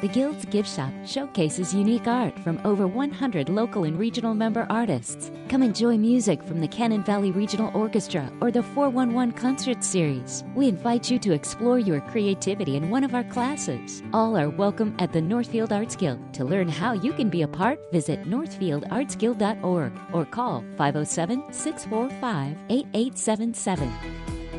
[0.00, 5.30] The Guild's gift shop showcases unique art from over 100 local and regional member artists.
[5.48, 10.42] Come enjoy music from the Cannon Valley Regional Orchestra or the 411 Concert Series.
[10.56, 14.02] We invite you to explore your creativity in one of our classes.
[14.12, 16.34] All are welcome at the Northfield Arts Guild.
[16.34, 23.88] To learn how you can be a part, visit northfieldartsguild.org or call 507 645 8877.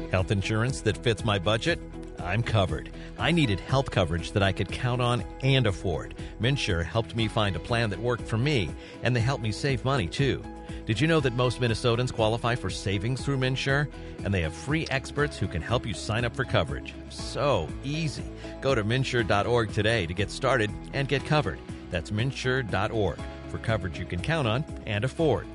[0.09, 1.79] Health insurance that fits my budget?
[2.23, 2.89] I'm covered.
[3.19, 6.15] I needed health coverage that I could count on and afford.
[6.41, 8.69] MNsure helped me find a plan that worked for me,
[9.03, 10.43] and they helped me save money too.
[10.85, 13.87] Did you know that most Minnesotans qualify for savings through MNsure?
[14.23, 16.93] And they have free experts who can help you sign up for coverage.
[17.09, 18.25] So easy.
[18.61, 21.59] Go to MNsure.org today to get started and get covered.
[21.91, 25.47] That's MNsure.org for coverage you can count on and afford.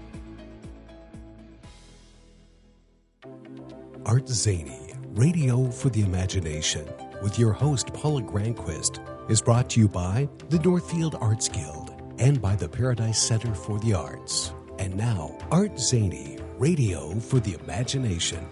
[4.06, 4.77] Art Zany,
[5.18, 6.88] Radio for the Imagination,
[7.22, 12.40] with your host Paula Granquist, is brought to you by the Northfield Arts Guild and
[12.40, 14.54] by the Paradise Center for the Arts.
[14.78, 18.46] And now, Art Zany, Radio for the Imagination.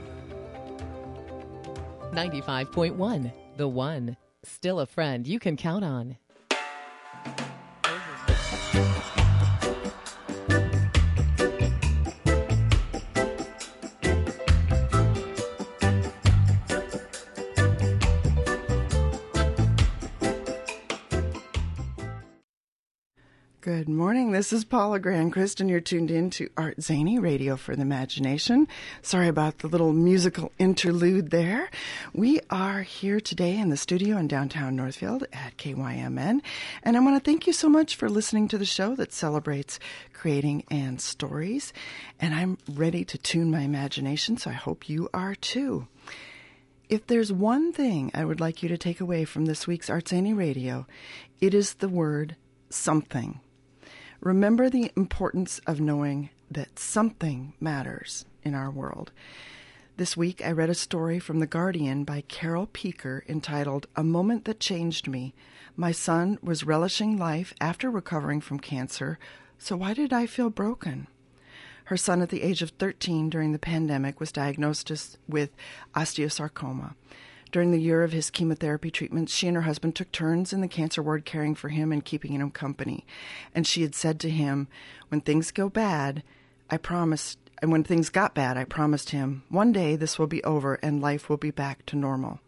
[2.13, 4.17] 95.1, The One.
[4.43, 6.17] Still a friend you can count on.
[23.67, 24.31] Good morning.
[24.31, 28.69] This is Paula Granquist, and you're tuned in to Art Zany Radio for the Imagination.
[29.03, 31.69] Sorry about the little musical interlude there.
[32.15, 36.43] We are here today in the studio in downtown Northfield at KYMN,
[36.85, 39.81] and I want to thank you so much for listening to the show that celebrates
[40.13, 41.73] creating and stories.
[42.21, 45.89] And I'm ready to tune my imagination, so I hope you are too.
[46.89, 50.07] If there's one thing I would like you to take away from this week's Art
[50.07, 50.87] Zany Radio,
[51.41, 52.37] it is the word
[52.71, 53.41] something.
[54.21, 59.13] Remember the importance of knowing that something matters in our world.
[59.99, 64.45] This week, I read a story from The Guardian by Carol Peaker entitled A Moment
[64.45, 65.35] That Changed Me.
[65.77, 69.19] My son was relishing life after recovering from cancer,
[69.59, 71.07] so why did I feel broken?
[71.85, 74.91] Her son, at the age of 13 during the pandemic, was diagnosed
[75.29, 75.51] with
[75.95, 76.95] osteosarcoma.
[77.53, 80.69] During the year of his chemotherapy treatments, she and her husband took turns in the
[80.69, 83.07] cancer ward caring for him and keeping him company.
[83.55, 84.69] And she had said to him,
[85.09, 86.23] When things go bad,
[86.69, 90.43] I promised, and when things got bad, I promised him, one day this will be
[90.45, 92.41] over and life will be back to normal.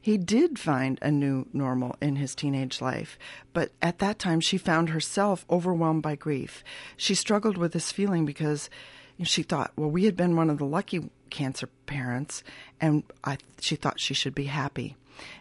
[0.00, 3.18] He did find a new normal in his teenage life,
[3.52, 6.64] but at that time she found herself overwhelmed by grief.
[6.96, 8.70] She struggled with this feeling because
[9.28, 12.42] she thought, well, we had been one of the lucky cancer parents,
[12.80, 14.96] and I, she thought she should be happy.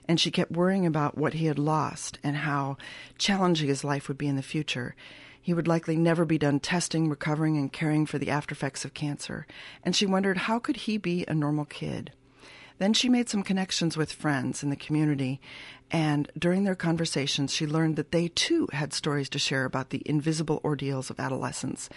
[0.06, 2.78] And she kept worrying about what he had lost and how
[3.18, 4.96] challenging his life would be in the future.
[5.42, 8.94] He would likely never be done testing, recovering, and caring for the after effects of
[8.94, 9.48] cancer.
[9.84, 12.12] And she wondered how could he be a normal kid?
[12.80, 15.40] Then she made some connections with friends in the community,
[15.92, 20.02] and during their conversations, she learned that they too had stories to share about the
[20.06, 21.90] invisible ordeals of adolescence.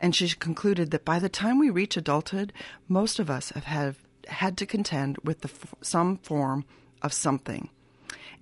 [0.00, 2.52] And she concluded that by the time we reach adulthood,
[2.88, 3.96] most of us have had,
[4.28, 6.64] had to contend with the, some form
[7.02, 7.70] of something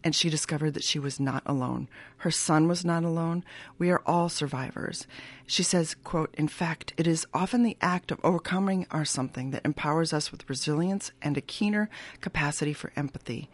[0.05, 1.89] and she discovered that she was not alone.
[2.19, 3.43] Her son was not alone.
[3.79, 5.07] We are all survivors.
[5.47, 9.65] She says, quote, in fact, it is often the act of overcoming our something that
[9.65, 11.89] empowers us with resilience and a keener
[12.21, 13.49] capacity for empathy.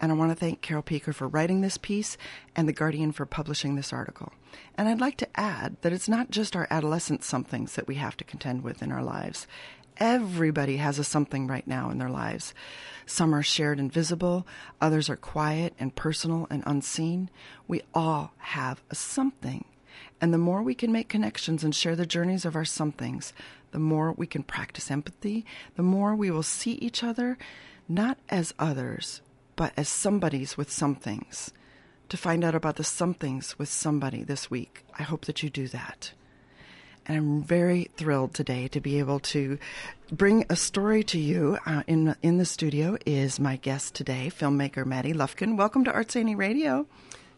[0.00, 2.16] And I want to thank Carol Peaker for writing this piece
[2.54, 4.32] and The Guardian for publishing this article.
[4.76, 8.16] And I'd like to add that it's not just our adolescent somethings that we have
[8.18, 9.48] to contend with in our lives.
[9.98, 12.54] Everybody has a something right now in their lives.
[13.06, 14.46] Some are shared and visible,
[14.80, 17.30] others are quiet and personal and unseen.
[17.66, 19.64] We all have a something.
[20.20, 23.32] And the more we can make connections and share the journeys of our somethings,
[23.72, 25.44] the more we can practice empathy,
[25.76, 27.38] the more we will see each other
[27.88, 29.22] not as others,
[29.56, 31.52] but as somebodies with somethings.
[32.10, 35.68] To find out about the somethings with somebody this week, I hope that you do
[35.68, 36.12] that.
[37.08, 39.58] And I'm very thrilled today to be able to
[40.12, 41.58] bring a story to you.
[41.64, 45.56] Uh, in in the studio is my guest today, filmmaker Mattie Lufkin.
[45.56, 46.86] Welcome to Art Zany Radio.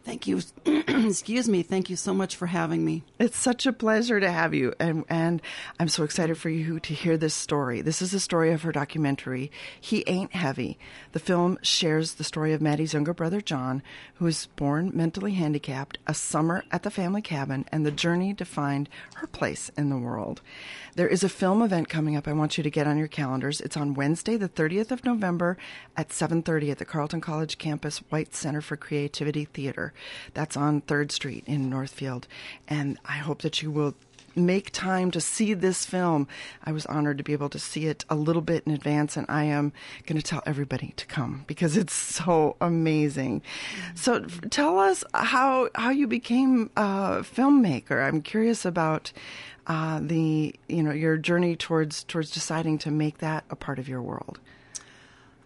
[0.03, 0.41] Thank you.
[0.65, 1.61] Excuse me.
[1.61, 3.03] Thank you so much for having me.
[3.19, 4.73] It's such a pleasure to have you.
[4.79, 5.41] And, and
[5.79, 7.81] I'm so excited for you to hear this story.
[7.81, 10.79] This is the story of her documentary, He Ain't Heavy.
[11.11, 13.83] The film shares the story of Mattie's younger brother, John,
[14.15, 18.45] who was born mentally handicapped, a summer at the family cabin, and the journey to
[18.45, 20.41] find her place in the world.
[20.95, 23.61] There is a film event coming up I want you to get on your calendars.
[23.61, 25.57] It's on Wednesday, the 30th of November
[25.95, 29.90] at 7.30 at the Carleton College campus White Center for Creativity Theater.
[30.33, 32.27] That's on 3rd Street in Northfield.
[32.67, 33.95] And I hope that you will
[34.35, 36.27] make time to see this film.
[36.63, 39.25] I was honored to be able to see it a little bit in advance, and
[39.29, 39.73] I am
[40.05, 43.41] going to tell everybody to come because it's so amazing.
[43.95, 48.05] So, tell us how how you became a filmmaker.
[48.05, 49.11] I'm curious about
[49.67, 53.87] uh, the you know your journey towards towards deciding to make that a part of
[53.87, 54.39] your world.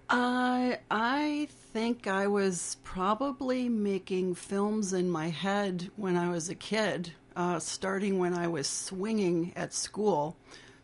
[0.10, 6.56] I I think I was probably making films in my head when I was a
[6.56, 10.36] kid, uh, starting when I was swinging at school,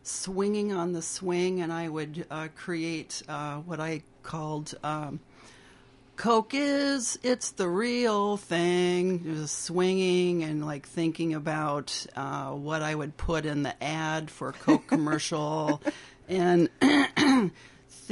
[0.02, 4.74] swinging on the swing, and I would uh, create uh, what I called.
[4.82, 5.20] Um,
[6.16, 9.24] Coke is, it's the real thing.
[9.26, 14.30] It was swinging and like thinking about uh, what I would put in the ad
[14.30, 15.82] for a Coke commercial
[16.28, 16.68] and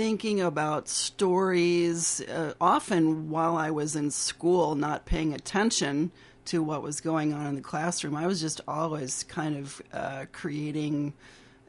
[0.01, 6.11] thinking about stories, uh, often while I was in school, not paying attention
[6.47, 8.17] to what was going on in the classroom.
[8.17, 11.13] I was just always kind of uh, creating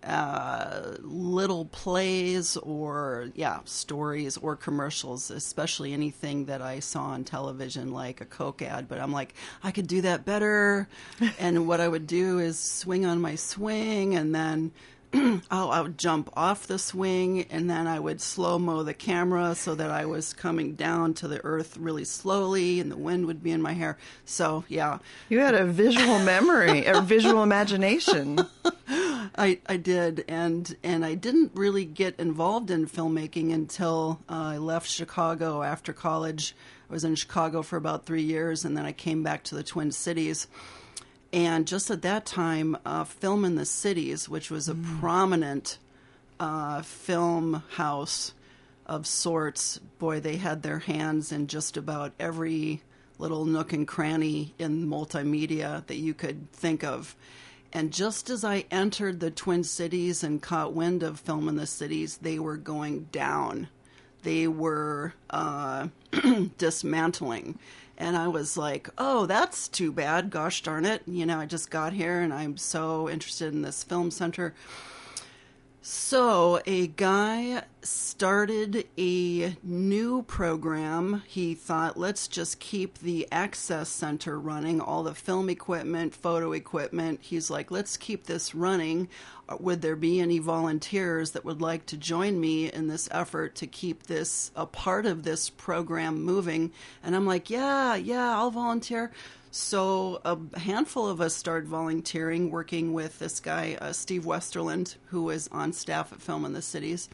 [0.04, 7.92] uh, little plays or yeah stories or commercials especially anything that i saw on television
[7.92, 10.88] like a coke ad but i'm like i could do that better
[11.40, 14.72] and what i would do is swing on my swing and then
[15.14, 19.56] oh, I would jump off the swing and then I would slow mo the camera
[19.56, 23.44] so that I was coming down to the earth really slowly and the wind would
[23.44, 23.98] be in my hair.
[24.26, 25.00] So, yeah.
[25.30, 28.40] You had a visual memory, a visual imagination.
[29.36, 34.58] I, I did, and and I didn't really get involved in filmmaking until uh, I
[34.58, 36.54] left Chicago after college.
[36.90, 39.64] I was in Chicago for about three years, and then I came back to the
[39.64, 40.48] Twin Cities
[41.34, 45.00] and just at that time, uh, Film in the Cities, which was a mm.
[45.00, 45.78] prominent
[46.40, 48.34] uh, film house
[48.86, 52.82] of sorts, boy, they had their hands in just about every
[53.18, 57.16] little nook and cranny in multimedia that you could think of.
[57.72, 61.68] And just as I entered the Twin Cities and caught wind of Film in the
[61.68, 63.70] Cities, they were going down.
[64.24, 65.88] They were uh,
[66.58, 67.60] dismantling.
[68.02, 70.32] And I was like, oh, that's too bad.
[70.32, 71.04] Gosh darn it.
[71.06, 74.56] You know, I just got here and I'm so interested in this film center.
[75.84, 81.24] So, a guy started a new program.
[81.26, 87.22] He thought, let's just keep the Access Center running, all the film equipment, photo equipment.
[87.24, 89.10] He's like, let's keep this running.
[89.60, 93.66] Would there be any volunteers that would like to join me in this effort to
[93.66, 96.72] keep this a part of this program moving?
[97.02, 99.12] And I'm like, yeah, yeah, I'll volunteer.
[99.54, 105.24] So a handful of us started volunteering, working with this guy, uh, Steve Westerland, who
[105.24, 107.10] was on staff at Film in the Cities.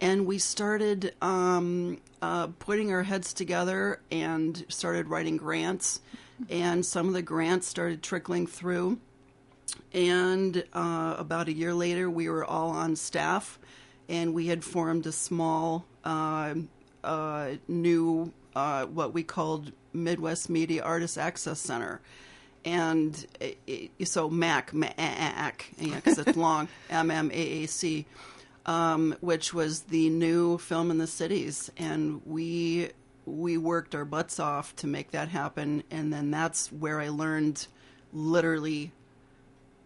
[0.00, 6.00] And we started um, uh, putting our heads together and started writing grants.
[6.48, 9.00] And some of the grants started trickling through.
[9.92, 13.58] And uh, about a year later, we were all on staff,
[14.08, 16.54] and we had formed a small uh,
[17.02, 22.00] uh, new uh, what we called Midwest Media Artist Access Center.
[22.64, 28.06] And it, it, so MAC, MAC, because it's long, M M A A C,
[28.64, 32.90] um, which was the new film in the cities, and we
[33.26, 37.66] we worked our butts off to make that happen, and then that's where I learned
[38.14, 38.92] literally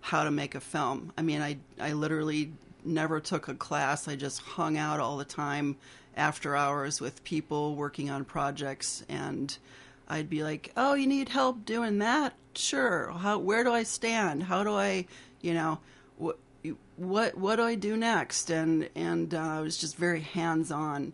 [0.01, 1.13] how to make a film.
[1.19, 2.53] I mean, I I literally
[2.89, 4.09] never took a class.
[4.09, 5.77] I just hung out all the time
[6.17, 9.57] after hours with people working on projects and
[10.09, 12.35] I'd be like, "Oh, you need help doing that?
[12.55, 13.13] Sure.
[13.13, 14.45] How where do I stand?
[14.45, 15.07] How do I,
[15.43, 15.79] you know,
[16.17, 16.39] what
[16.97, 21.13] what what do I do next?" And and uh, I was just very hands-on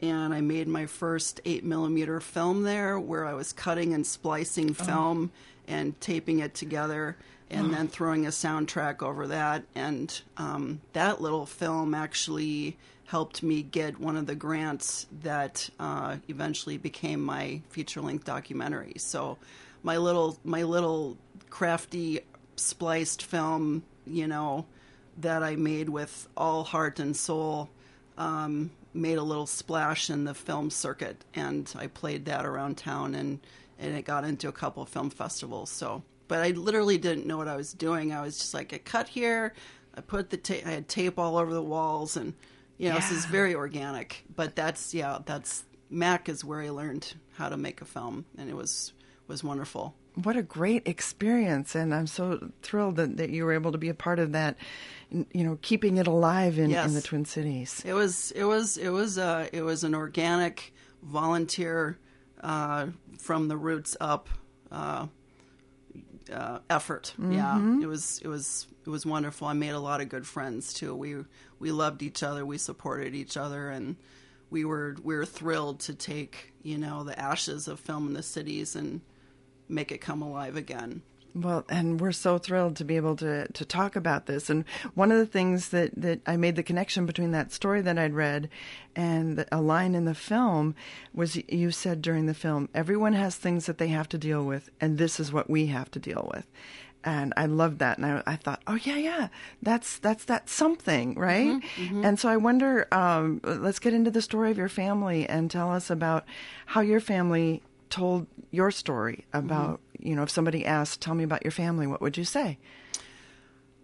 [0.00, 4.70] and I made my first 8 millimeter film there where I was cutting and splicing
[4.78, 4.84] oh.
[4.84, 5.72] film oh.
[5.72, 7.16] and taping it together
[7.50, 7.70] and oh.
[7.70, 9.64] then throwing a soundtrack over that.
[9.74, 12.76] And um, that little film actually
[13.06, 18.94] helped me get one of the grants that uh, eventually became my feature length documentary.
[18.96, 19.38] So
[19.82, 21.16] my little my little
[21.48, 22.20] crafty
[22.56, 24.66] spliced film, you know,
[25.18, 27.70] that I made with all heart and soul,
[28.18, 33.14] um, made a little splash in the film circuit, and I played that around town,
[33.14, 33.38] and
[33.78, 35.70] and it got into a couple of film festivals.
[35.70, 38.12] So, but I literally didn't know what I was doing.
[38.12, 39.54] I was just like, I cut here,
[39.94, 42.34] I put the tape, I had tape all over the walls, and
[42.78, 43.00] you know, yeah.
[43.00, 44.24] this is very organic.
[44.34, 48.50] But that's yeah, that's Mac is where I learned how to make a film, and
[48.50, 48.92] it was
[49.26, 49.94] was wonderful.
[50.22, 53.90] What a great experience, and I'm so thrilled that, that you were able to be
[53.90, 54.56] a part of that.
[55.10, 56.88] You know, keeping it alive in, yes.
[56.88, 57.82] in the Twin Cities.
[57.84, 61.98] It was it was it was uh, it was an organic volunteer
[62.42, 64.28] uh, from the roots up
[64.72, 65.06] uh,
[66.32, 67.14] uh, effort.
[67.18, 69.48] Yeah, it was it was it was wonderful.
[69.48, 70.94] I made a lot of good friends too.
[70.94, 71.16] We
[71.58, 72.44] we loved each other.
[72.44, 73.96] We supported each other, and
[74.50, 78.22] we were we were thrilled to take you know the ashes of film in the
[78.22, 79.00] cities and
[79.68, 81.02] make it come alive again.
[81.38, 84.48] Well, and we're so thrilled to be able to, to talk about this.
[84.48, 84.64] And
[84.94, 88.14] one of the things that, that I made the connection between that story that I'd
[88.14, 88.48] read
[88.94, 90.74] and the, a line in the film
[91.12, 94.70] was you said during the film, everyone has things that they have to deal with,
[94.80, 96.46] and this is what we have to deal with.
[97.04, 99.28] And I loved that, and I, I thought, oh yeah, yeah,
[99.62, 101.62] that's that's that something, right?
[102.02, 105.70] And so I wonder, um, let's get into the story of your family and tell
[105.70, 106.24] us about
[106.64, 111.44] how your family told your story about you know if somebody asked tell me about
[111.44, 112.58] your family what would you say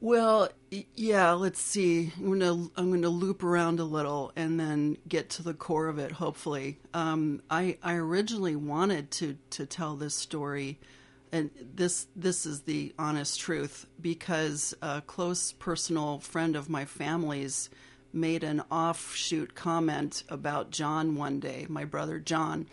[0.01, 0.49] Well,
[0.97, 1.31] yeah.
[1.31, 2.11] Let's see.
[2.19, 5.99] I'm gonna I'm gonna loop around a little and then get to the core of
[6.01, 6.11] it.
[6.11, 10.81] Hopefully, um, I I originally wanted to to tell this story,
[11.31, 17.71] and this this is the honest truth because a close personal friend of my family's
[18.13, 21.67] made an offshoot comment about John one day.
[21.69, 22.67] My brother John,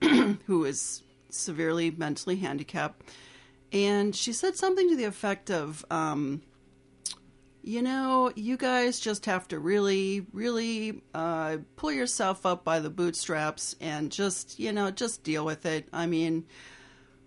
[0.46, 3.02] who is severely mentally handicapped,
[3.72, 5.84] and she said something to the effect of.
[5.90, 6.42] Um,
[7.66, 12.90] you know, you guys just have to really, really uh, pull yourself up by the
[12.90, 15.88] bootstraps and just, you know, just deal with it.
[15.92, 16.44] I mean,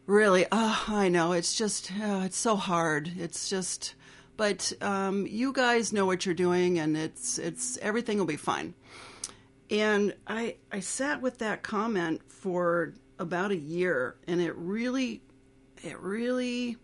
[0.05, 3.11] really, oh, I know it's just, uh, it's so hard.
[3.17, 3.95] It's just,
[4.38, 8.75] but um, you guys know what you're doing, and it's, it's everything will be fine.
[9.69, 15.21] And I, I sat with that comment for about a year, and it really,
[15.83, 16.77] it really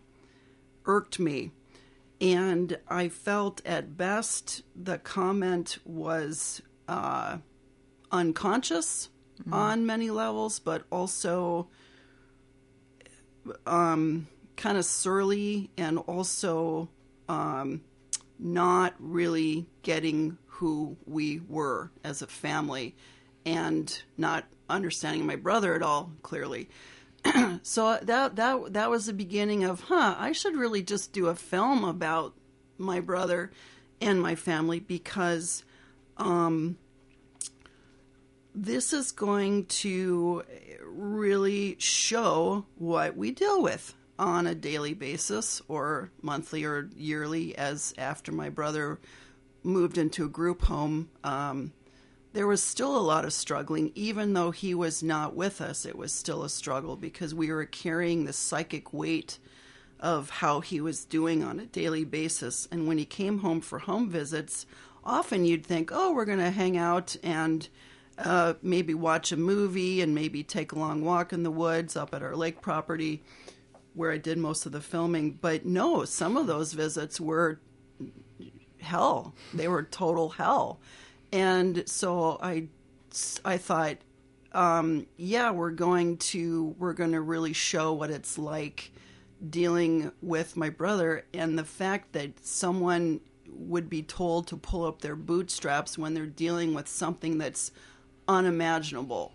[0.84, 1.50] irked me.
[2.20, 7.38] And I felt at best the comment was uh,
[8.10, 9.10] unconscious
[9.52, 11.68] on many levels, but also
[13.66, 16.88] um, kind of surly and also
[17.28, 17.82] um,
[18.38, 22.94] not really getting who we were as a family
[23.44, 26.68] and not understanding my brother at all clearly.
[27.62, 31.34] So that that that was the beginning of huh i should really just do a
[31.34, 32.34] film about
[32.78, 33.50] my brother
[34.00, 35.64] and my family because
[36.16, 36.76] um
[38.54, 40.44] this is going to
[40.84, 47.92] really show what we deal with on a daily basis or monthly or yearly as
[47.98, 48.98] after my brother
[49.66, 51.72] moved into a group home um,
[52.36, 55.86] there was still a lot of struggling, even though he was not with us.
[55.86, 59.38] It was still a struggle because we were carrying the psychic weight
[59.98, 62.68] of how he was doing on a daily basis.
[62.70, 64.66] And when he came home for home visits,
[65.02, 67.66] often you'd think, oh, we're going to hang out and
[68.18, 72.12] uh, maybe watch a movie and maybe take a long walk in the woods up
[72.12, 73.22] at our lake property
[73.94, 75.38] where I did most of the filming.
[75.40, 77.60] But no, some of those visits were
[78.86, 79.34] hell.
[79.52, 80.80] They were total hell
[81.32, 82.68] and so I,
[83.44, 83.98] I thought,
[84.52, 88.92] um, yeah, we're going to we're going to really show what it's like
[89.50, 95.02] dealing with my brother, and the fact that someone would be told to pull up
[95.02, 97.70] their bootstraps when they're dealing with something that's
[98.28, 99.34] unimaginable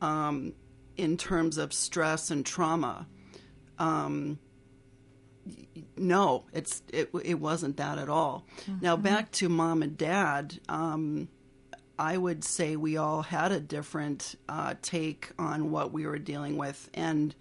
[0.00, 0.52] um,
[0.96, 3.06] in terms of stress and trauma.
[3.78, 4.38] Um,
[5.96, 8.44] no, it's it, it wasn't that at all.
[8.80, 10.58] Now back to mom and dad.
[10.68, 11.28] Um,
[11.98, 16.56] I would say we all had a different uh, take on what we were dealing
[16.56, 17.34] with, and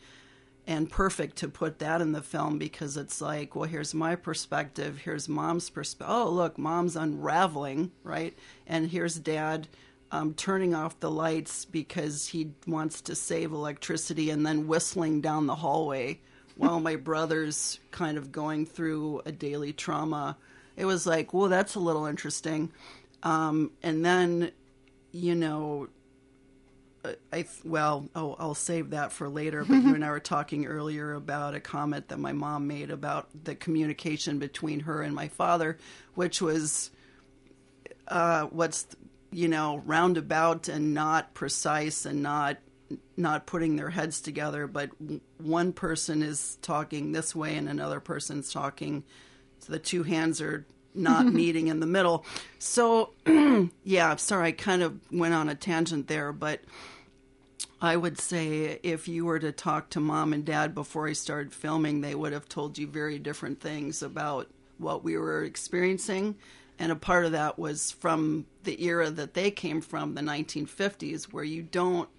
[0.65, 4.99] and perfect to put that in the film because it's like, well, here's my perspective,
[4.99, 6.15] here's mom's perspective.
[6.15, 8.33] Oh, look, mom's unraveling, right?
[8.65, 9.67] And here's dad
[10.11, 15.47] um, turning off the lights because he wants to save electricity and then whistling down
[15.47, 16.21] the hallway
[16.55, 20.37] while my brother's kind of going through a daily trauma.
[20.75, 22.71] It was like, well, that's a little interesting.
[23.21, 24.51] Um, and then,
[25.11, 25.87] you know,
[27.31, 29.65] I well, oh, I'll save that for later.
[29.65, 33.27] But you and I were talking earlier about a comment that my mom made about
[33.43, 35.77] the communication between her and my father,
[36.15, 36.91] which was
[38.07, 38.87] uh, what's
[39.31, 42.57] you know roundabout and not precise and not
[43.17, 44.67] not putting their heads together.
[44.67, 44.89] But
[45.37, 49.03] one person is talking this way and another person's talking.
[49.59, 52.25] So the two hands are not meeting in the middle.
[52.59, 53.11] So
[53.83, 56.61] yeah, sorry, I kind of went on a tangent there, but
[57.81, 61.53] I would say if you were to talk to mom and dad before I started
[61.53, 64.47] filming, they would have told you very different things about
[64.77, 66.35] what we were experiencing.
[66.79, 71.25] And a part of that was from the era that they came from, the 1950s,
[71.25, 72.09] where you don't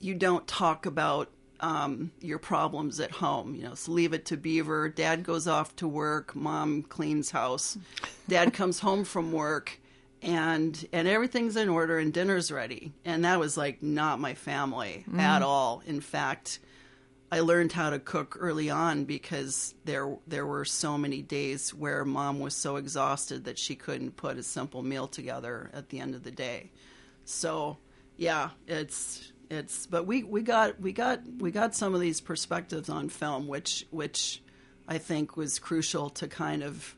[0.00, 3.54] you don't talk about um, your problems at home.
[3.54, 4.88] You know, so leave it to Beaver.
[4.88, 6.34] Dad goes off to work.
[6.34, 7.78] Mom cleans house.
[8.28, 9.80] Dad comes home from work,
[10.22, 12.92] and and everything's in order and dinner's ready.
[13.04, 15.82] And that was like not my family at all.
[15.86, 16.60] In fact,
[17.30, 22.04] I learned how to cook early on because there there were so many days where
[22.04, 26.14] mom was so exhausted that she couldn't put a simple meal together at the end
[26.14, 26.70] of the day.
[27.24, 27.76] So,
[28.16, 32.88] yeah, it's it's but we, we got we got we got some of these perspectives
[32.88, 34.42] on film which which
[34.86, 36.94] I think was crucial to kind of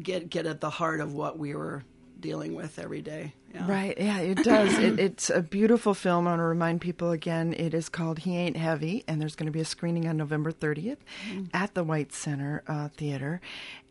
[0.00, 1.84] get get at the heart of what we were
[2.18, 3.34] dealing with every day.
[3.52, 3.68] Yeah.
[3.68, 3.98] Right.
[3.98, 4.78] Yeah, it does.
[4.78, 6.26] it, it's a beautiful film.
[6.28, 9.46] I want to remind people again, it is called He Ain't Heavy, and there's going
[9.46, 10.98] to be a screening on November 30th
[11.28, 11.44] Mm-hmm.
[11.52, 13.40] at the White Center uh, Theater.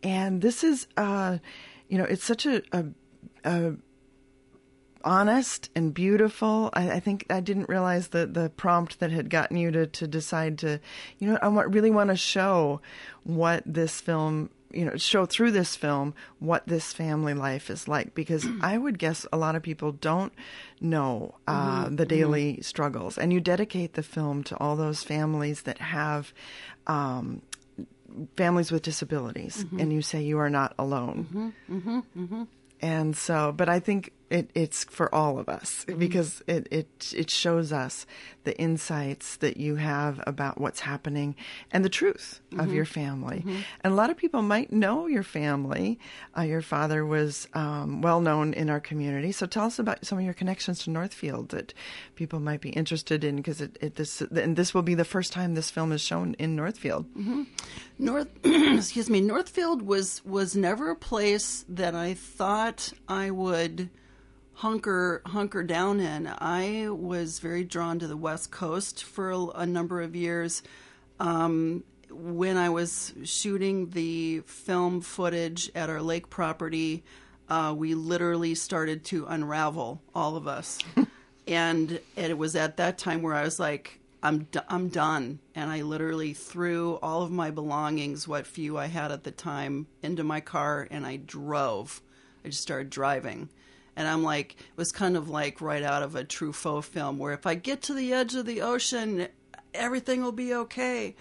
[0.01, 1.39] And this is, uh,
[1.89, 2.85] you know, it's such a, a,
[3.43, 3.73] a
[5.03, 6.69] honest and beautiful.
[6.73, 10.07] I, I think I didn't realize the the prompt that had gotten you to to
[10.07, 10.79] decide to,
[11.19, 12.81] you know, I want, really want to show
[13.23, 18.15] what this film, you know, show through this film what this family life is like
[18.15, 20.33] because I would guess a lot of people don't
[20.79, 21.95] know uh, mm-hmm.
[21.95, 22.09] the mm-hmm.
[22.09, 26.33] daily struggles, and you dedicate the film to all those families that have.
[26.87, 27.41] Um,
[28.35, 29.79] families with disabilities mm-hmm.
[29.79, 31.53] and you say you are not alone.
[32.81, 37.29] And so, but I think it, it's for all of us because it, it it
[37.29, 38.05] shows us
[38.43, 41.35] the insights that you have about what's happening
[41.71, 43.43] and the truth of your family.
[43.83, 45.99] And a lot of people might know your family.
[46.35, 49.31] Uh, your father was um, well known in our community.
[49.31, 51.73] So tell us about some of your connections to Northfield that
[52.15, 55.33] people might be interested in because it, it this and this will be the first
[55.33, 57.05] time this film is shown in Northfield.
[57.99, 63.89] North, excuse me, Northfield was was never a place that I thought I would
[64.53, 66.27] hunker hunker down in.
[66.27, 70.63] I was very drawn to the West Coast for a, a number of years.
[71.19, 77.03] Um, when I was shooting the film footage at our lake property,
[77.49, 80.79] uh, we literally started to unravel, all of us.
[81.47, 85.69] and it was at that time where I was like, I'm d- I'm done, and
[85.69, 90.23] I literally threw all of my belongings, what few I had at the time, into
[90.23, 92.01] my car, and I drove.
[92.45, 93.49] I just started driving,
[94.01, 97.33] and I'm like, it was kind of like right out of a Truffaut film, where
[97.33, 99.27] if I get to the edge of the ocean,
[99.75, 101.15] everything will be okay.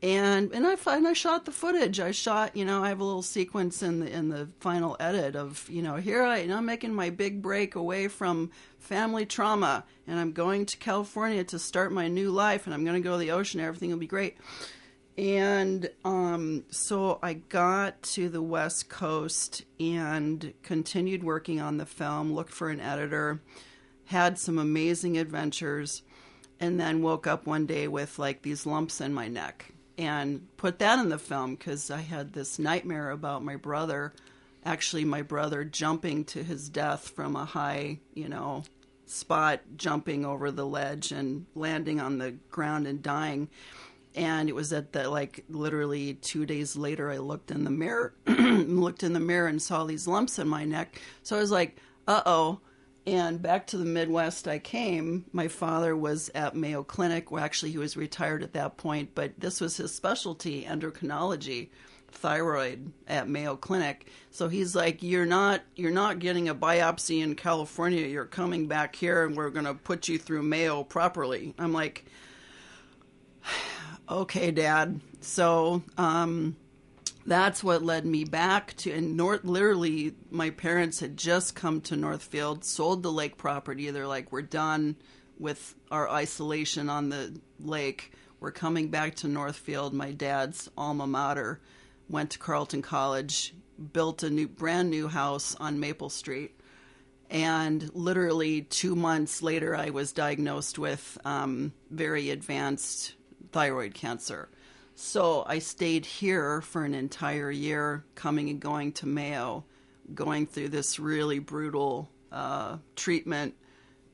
[0.00, 1.98] And and I and I shot the footage.
[1.98, 5.34] I shot, you know, I have a little sequence in the in the final edit
[5.34, 10.20] of, you know, here I I'm making my big break away from family trauma, and
[10.20, 13.18] I'm going to California to start my new life, and I'm going to go to
[13.18, 13.58] the ocean.
[13.58, 14.36] Everything will be great.
[15.16, 22.32] And um, so I got to the West Coast and continued working on the film,
[22.32, 23.40] looked for an editor,
[24.06, 26.02] had some amazing adventures,
[26.58, 30.78] and then woke up one day with like these lumps in my neck and put
[30.80, 34.12] that in the film because I had this nightmare about my brother,
[34.64, 38.64] actually, my brother jumping to his death from a high, you know,
[39.06, 43.48] spot, jumping over the ledge and landing on the ground and dying
[44.14, 48.14] and it was at the like literally two days later i looked in the mirror
[48.26, 51.00] looked in the mirror and saw these lumps in my neck.
[51.22, 52.60] So i was like uh-oh.
[53.06, 57.30] And back to the midwest i came my father was at mayo clinic.
[57.30, 61.68] Well actually he was retired at that point but this was his specialty endocrinology
[62.14, 64.08] thyroid at mayo clinic.
[64.30, 68.06] So he's like you're not you're not getting a biopsy in california.
[68.06, 71.54] You're coming back here and we're going to put you through mayo properly.
[71.58, 72.06] I'm like
[74.08, 75.00] okay, Dad.
[75.20, 76.56] So um,
[77.26, 79.44] that's what led me back to and North.
[79.44, 83.90] Literally, my parents had just come to Northfield, sold the lake property.
[83.90, 84.96] They're like, we're done
[85.38, 88.12] with our isolation on the lake.
[88.40, 91.60] We're coming back to Northfield, my dad's alma mater.
[92.10, 93.54] Went to Carleton College,
[93.92, 96.60] built a new, brand new house on Maple Street
[97.30, 103.14] and literally two months later, I was diagnosed with um, very advanced
[103.52, 104.48] thyroid cancer.
[104.94, 109.64] So I stayed here for an entire year, coming and going to Mayo,
[110.14, 113.54] going through this really brutal uh, treatment.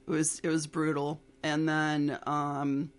[0.07, 2.93] It was it was brutal, and then um,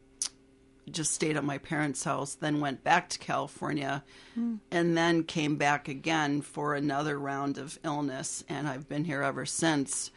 [0.89, 2.36] just stayed at my parents' house.
[2.36, 4.04] Then went back to California,
[4.72, 9.46] and then came back again for another round of illness, and I've been here ever
[9.46, 10.12] since.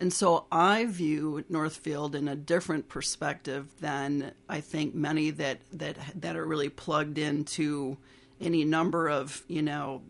[0.00, 5.96] And so I view Northfield in a different perspective than I think many that that
[6.16, 7.98] that are really plugged into
[8.40, 10.02] any number of you know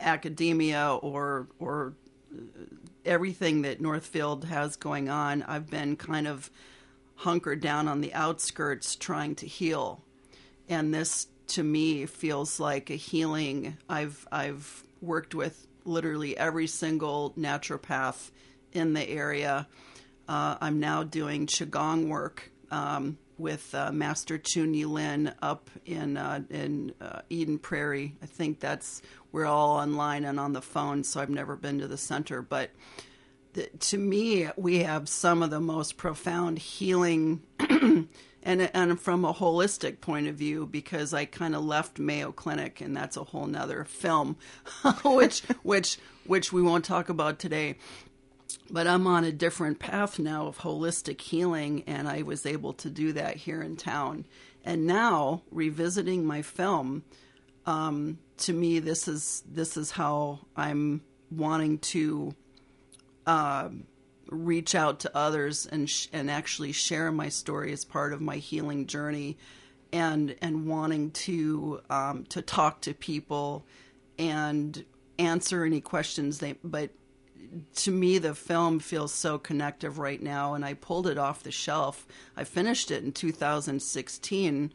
[0.00, 1.94] academia or or
[3.04, 5.42] everything that Northfield has going on.
[5.42, 6.48] I've been kind of
[7.16, 10.02] hunkered down on the outskirts trying to heal.
[10.68, 13.76] And this to me feels like a healing.
[13.88, 18.30] I've I've worked with literally every single naturopath
[18.76, 19.66] in the area.
[20.28, 26.16] Uh, I'm now doing qigong work um, with uh, Master Chun Yi Lin up in
[26.16, 28.16] uh, in uh, Eden Prairie.
[28.22, 31.88] I think that's we're all online and on the phone, so I've never been to
[31.88, 32.42] the center.
[32.42, 32.70] But
[33.52, 38.08] the, to me, we have some of the most profound healing, and
[38.42, 42.96] and from a holistic point of view, because I kind of left Mayo Clinic, and
[42.96, 44.36] that's a whole nother film,
[45.04, 47.76] which which which we won't talk about today
[48.70, 52.90] but I'm on a different path now of holistic healing, and I was able to
[52.90, 54.24] do that here in town.
[54.64, 57.04] And now, revisiting my film,
[57.66, 62.34] um, to me, this is this is how I'm wanting to
[63.26, 63.68] uh,
[64.28, 68.36] reach out to others and sh- and actually share my story as part of my
[68.36, 69.36] healing journey,
[69.92, 73.64] and and wanting to um, to talk to people
[74.18, 74.84] and
[75.18, 76.90] answer any questions they but
[77.76, 81.50] to me, the film feels so connective right now, and I pulled it off the
[81.50, 82.06] shelf.
[82.36, 84.72] I finished it in 2016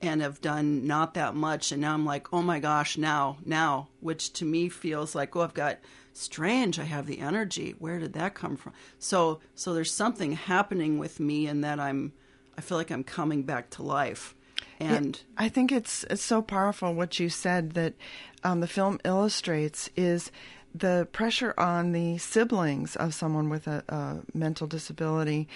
[0.00, 3.88] and have done not that much, and now I'm like, oh my gosh, now, now,
[4.00, 5.78] which to me feels like, oh, I've got
[6.12, 6.78] strange.
[6.78, 7.76] I have the energy.
[7.78, 8.72] Where did that come from?
[8.98, 12.12] So, so there's something happening with me, and that I'm,
[12.58, 14.34] I feel like I'm coming back to life.
[14.80, 17.94] And I think it's, it's so powerful what you said that
[18.42, 20.32] um, the film illustrates is
[20.74, 25.48] the pressure on the siblings of someone with a, a, mental disability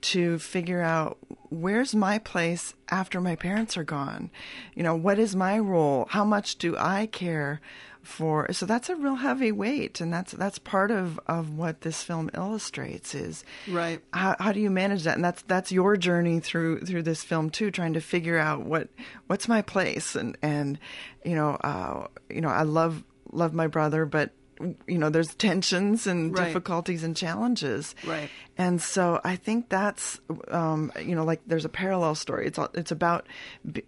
[0.00, 1.16] to figure out
[1.48, 4.30] where's my place after my parents are gone?
[4.74, 6.06] You know what is my role?
[6.10, 7.60] How much do i care
[8.02, 8.52] for?
[8.52, 12.28] So that's a real heavy weight and that's that's part of of what this film
[12.34, 14.00] illustrates is right.
[14.12, 15.14] how, how do you manage that?
[15.14, 18.88] And that's that's your journey through through this film too trying to figure out what
[19.28, 20.16] what's my place?
[20.16, 20.78] And and
[21.24, 24.32] you know uh you know i love love my brother but
[24.86, 26.46] you know there's tensions and right.
[26.46, 27.94] difficulties and challenges.
[28.06, 28.30] Right.
[28.56, 32.46] And so i think that's um, you know like there's a parallel story.
[32.46, 33.26] It's all it's about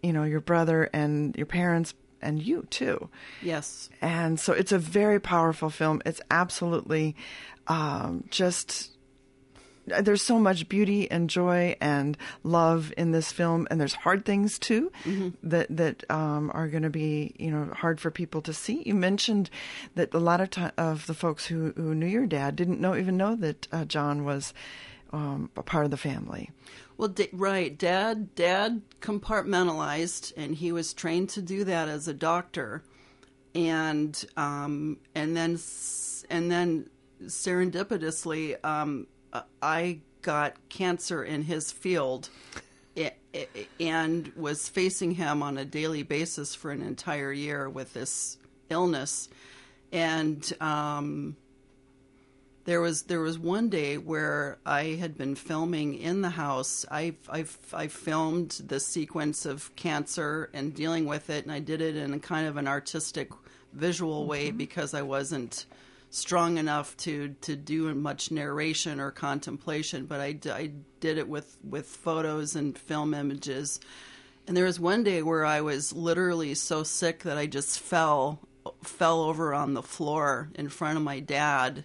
[0.02, 3.08] you know your brother and your parents and you too.
[3.42, 3.88] Yes.
[4.00, 6.02] And so it's a very powerful film.
[6.04, 7.14] It's absolutely
[7.68, 8.95] um, just
[9.86, 14.58] there's so much beauty and joy and love in this film, and there's hard things
[14.58, 15.30] too mm-hmm.
[15.42, 18.82] that that um, are going to be you know hard for people to see.
[18.84, 19.50] You mentioned
[19.94, 22.96] that a lot of time, of the folks who who knew your dad didn't know
[22.96, 24.52] even know that uh, John was
[25.12, 26.50] um, a part of the family.
[26.96, 32.14] Well, d- right, dad dad compartmentalized, and he was trained to do that as a
[32.14, 32.82] doctor,
[33.54, 35.58] and um, and then
[36.30, 36.90] and then
[37.22, 38.64] serendipitously.
[38.64, 39.06] Um,
[39.62, 42.28] I got cancer in his field
[43.78, 48.38] and was facing him on a daily basis for an entire year with this
[48.70, 49.28] illness.
[49.92, 51.36] And um,
[52.64, 56.84] there was there was one day where I had been filming in the house.
[56.90, 61.80] I I I filmed the sequence of cancer and dealing with it, and I did
[61.80, 63.30] it in a kind of an artistic,
[63.72, 64.30] visual mm-hmm.
[64.30, 65.66] way because I wasn't
[66.16, 71.58] strong enough to to do much narration or contemplation, but I, I did it with
[71.62, 73.80] with photos and film images.
[74.46, 78.40] And there was one day where I was literally so sick that I just fell
[78.82, 81.84] fell over on the floor in front of my dad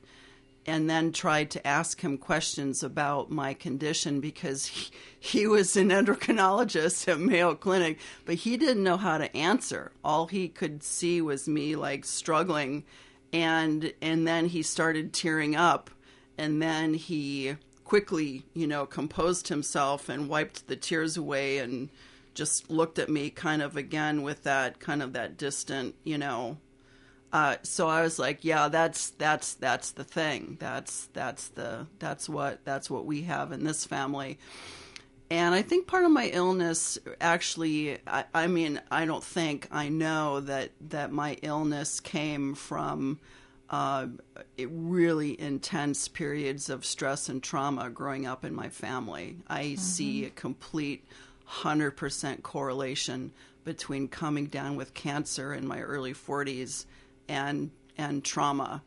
[0.66, 5.90] and then tried to ask him questions about my condition because he, he was an
[5.90, 9.92] endocrinologist at Mayo Clinic, but he didn't know how to answer.
[10.04, 12.86] All he could see was me like struggling
[13.34, 15.90] and and then he started tearing up
[16.38, 21.90] and then he quickly you know composed himself and wiped the tears away and
[22.34, 26.58] just looked at me kind of again with that kind of that distant you know
[27.34, 30.58] uh, so I was like, yeah, that's that's that's the thing.
[30.60, 34.38] That's that's the that's what that's what we have in this family.
[35.32, 39.88] And I think part of my illness actually, I, I mean, I don't think, I
[39.88, 43.18] know that, that my illness came from
[43.70, 44.08] uh,
[44.60, 49.38] really intense periods of stress and trauma growing up in my family.
[49.48, 49.76] I mm-hmm.
[49.78, 51.06] see a complete
[51.50, 53.32] 100% correlation
[53.64, 56.86] between coming down with cancer in my early 40s
[57.30, 58.82] and and trauma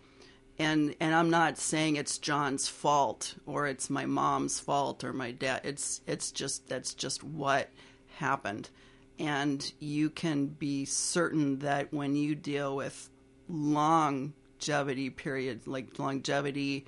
[0.58, 5.32] and and I'm not saying it's John's fault or it's my mom's fault or my
[5.32, 5.62] dad.
[5.64, 7.70] It's it's just that's just what
[8.16, 8.70] happened,
[9.18, 13.10] and you can be certain that when you deal with
[13.48, 16.86] longevity periods, like longevity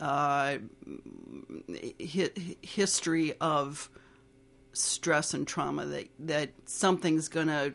[0.00, 0.58] uh,
[1.68, 3.90] hi- history of
[4.72, 7.74] stress and trauma that that something's going to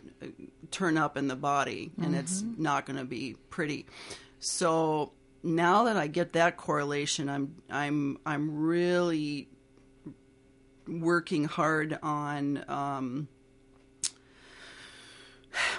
[0.71, 2.15] turn up in the body and mm-hmm.
[2.15, 3.85] it's not going to be pretty.
[4.39, 5.11] So
[5.45, 9.47] now that I get that correlation, I'm I'm I'm really
[10.87, 13.27] working hard on um,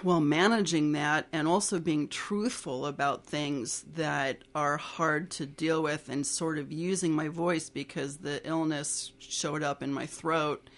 [0.02, 6.08] well managing that and also being truthful about things that are hard to deal with
[6.08, 10.70] and sort of using my voice because the illness showed up in my throat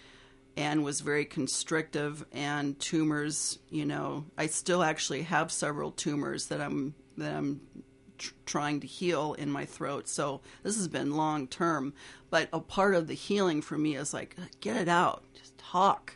[0.56, 6.60] and was very constrictive and tumors you know i still actually have several tumors that
[6.60, 7.60] i'm that i'm
[8.18, 10.08] tr- trying to heal in my throat.
[10.08, 11.94] So this has been long term.
[12.30, 15.22] But a part of the healing for me is like get it out.
[15.34, 16.14] Just talk.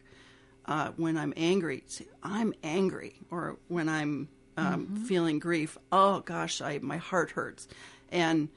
[0.64, 3.14] Uh, when i'm angry say, i'm angry.
[3.30, 5.04] Or when i'm um, mm-hmm.
[5.04, 7.66] feeling grief oh gosh I, my heart hurts.
[8.10, 8.48] And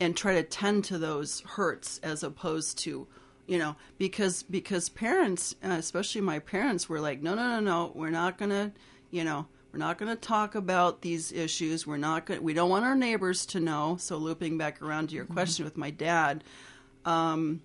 [0.00, 3.06] and try to tend to those hurts as opposed to
[3.46, 7.92] you know because because parents uh, especially my parents were like no no no no
[7.94, 8.72] we're not going to
[9.10, 12.70] you know we're not going to talk about these issues we're not going we don't
[12.70, 15.34] want our neighbors to know so looping back around to your mm-hmm.
[15.34, 16.44] question with my dad
[17.04, 17.62] um,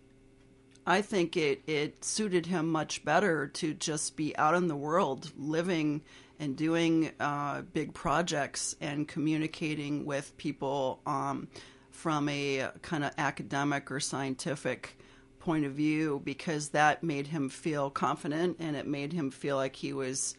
[0.85, 5.31] I think it it suited him much better to just be out in the world
[5.37, 6.01] living
[6.39, 11.47] and doing uh, big projects and communicating with people um,
[11.91, 14.97] from a kind of academic or scientific
[15.39, 19.75] point of view because that made him feel confident and it made him feel like
[19.75, 20.35] he was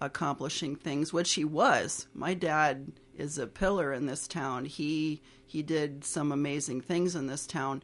[0.00, 2.06] accomplishing things, which he was.
[2.14, 4.64] My dad is a pillar in this town.
[4.64, 7.82] He he did some amazing things in this town,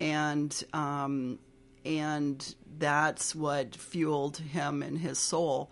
[0.00, 1.38] and um,
[1.84, 5.70] and that's what fueled him and his soul.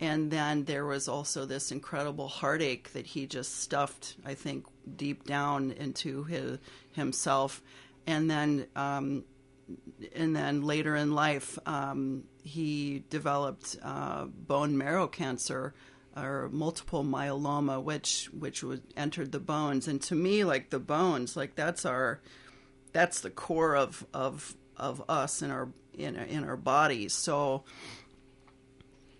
[0.00, 4.64] And then there was also this incredible heartache that he just stuffed, I think,
[4.96, 6.58] deep down into his
[6.92, 7.62] himself.
[8.06, 9.24] And then um,
[10.14, 15.74] and then later in life, um, he developed uh, bone marrow cancer
[16.16, 19.88] or multiple myeloma, which which would entered the bones.
[19.88, 22.20] And to me, like the bones, like that's our
[22.92, 27.12] that's the core of of of us in our in in our bodies.
[27.12, 27.64] So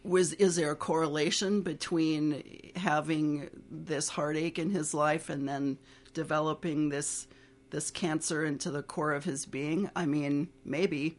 [0.03, 5.79] was is there a correlation between having this heartache in his life and then
[6.15, 7.27] developing this
[7.71, 9.91] this cancer into the core of his being.
[9.95, 11.19] I mean, maybe.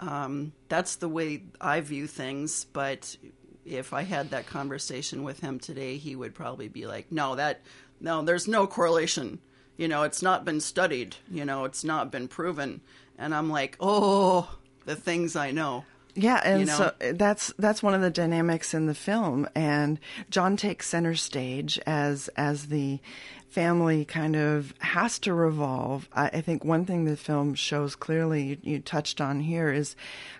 [0.00, 3.16] Um, that's the way I view things, but
[3.64, 7.60] if I had that conversation with him today, he would probably be like, "No, that
[8.00, 9.38] no, there's no correlation.
[9.76, 11.16] You know, it's not been studied.
[11.30, 12.80] You know, it's not been proven."
[13.16, 16.76] And I'm like, "Oh, the things I know." Yeah, and you know?
[16.76, 19.98] so eh, that's that's one of the dynamics in the film, and
[20.30, 23.00] John takes center stage as as the
[23.48, 26.08] family kind of has to revolve.
[26.14, 29.94] I, I think one thing the film shows clearly, you, you touched on here, is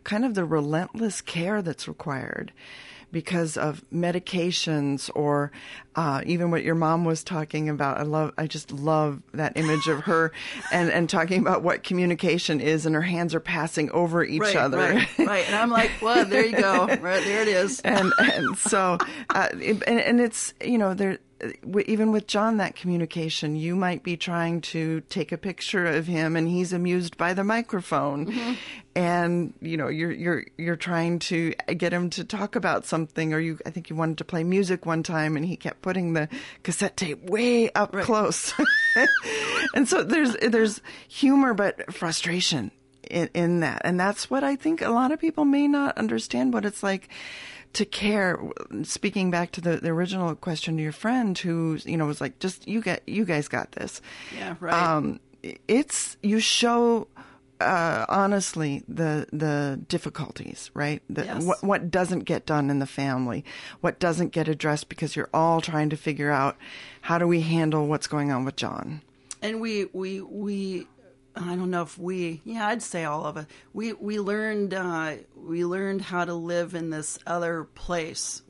[0.05, 2.53] kind of the relentless care that's required
[3.13, 5.53] because of medications or
[5.95, 7.99] uh, even what your mom was talking about.
[7.99, 10.33] I love, I just love that image of her
[10.73, 14.57] and, and talking about what communication is, and her hands are passing over each right,
[14.57, 14.79] other.
[14.79, 15.47] Right, right.
[15.47, 16.87] And I'm like, well, there you go.
[16.87, 17.81] Right there it is.
[17.85, 18.99] and and so,
[19.31, 21.19] uh, and, and it's you know there
[21.87, 26.37] even with John, that communication, you might be trying to take a picture of him,
[26.37, 28.53] and he's amused by the microphone, mm-hmm.
[28.95, 33.41] and you know you're you're you're trying to get him to talk about something, or
[33.41, 36.29] you I think you wanted to play music one time, and he kept putting the
[36.63, 38.05] cassette tape way up right.
[38.05, 38.55] close,
[39.75, 42.71] and so there's there's humor but frustration
[43.11, 46.53] in, in that, and that's what I think a lot of people may not understand
[46.53, 47.09] what it's like
[47.75, 48.39] to care.
[48.83, 52.39] Speaking back to the, the original question to your friend, who you know was like,
[52.39, 54.01] "Just you get, you guys got this."
[54.37, 54.75] Yeah, right.
[54.75, 55.21] Um,
[55.67, 57.09] it's you show
[57.63, 61.03] uh, honestly the the difficulties, right?
[61.09, 61.45] The, yes.
[61.45, 63.45] what what doesn't get done in the family,
[63.81, 66.57] what doesn't get addressed because you're all trying to figure out
[67.03, 69.03] how do we handle what's going on with John.
[69.41, 70.87] And we we we
[71.35, 73.47] I don't know if we, yeah, I'd say all of it.
[73.73, 78.43] We we learned uh, we learned how to live in this other place,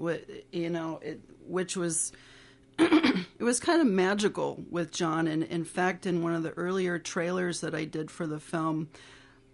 [0.51, 2.13] you know, it, which was
[2.79, 5.29] it was kind of magical with John.
[5.29, 8.89] And in fact, in one of the earlier trailers that I did for the film,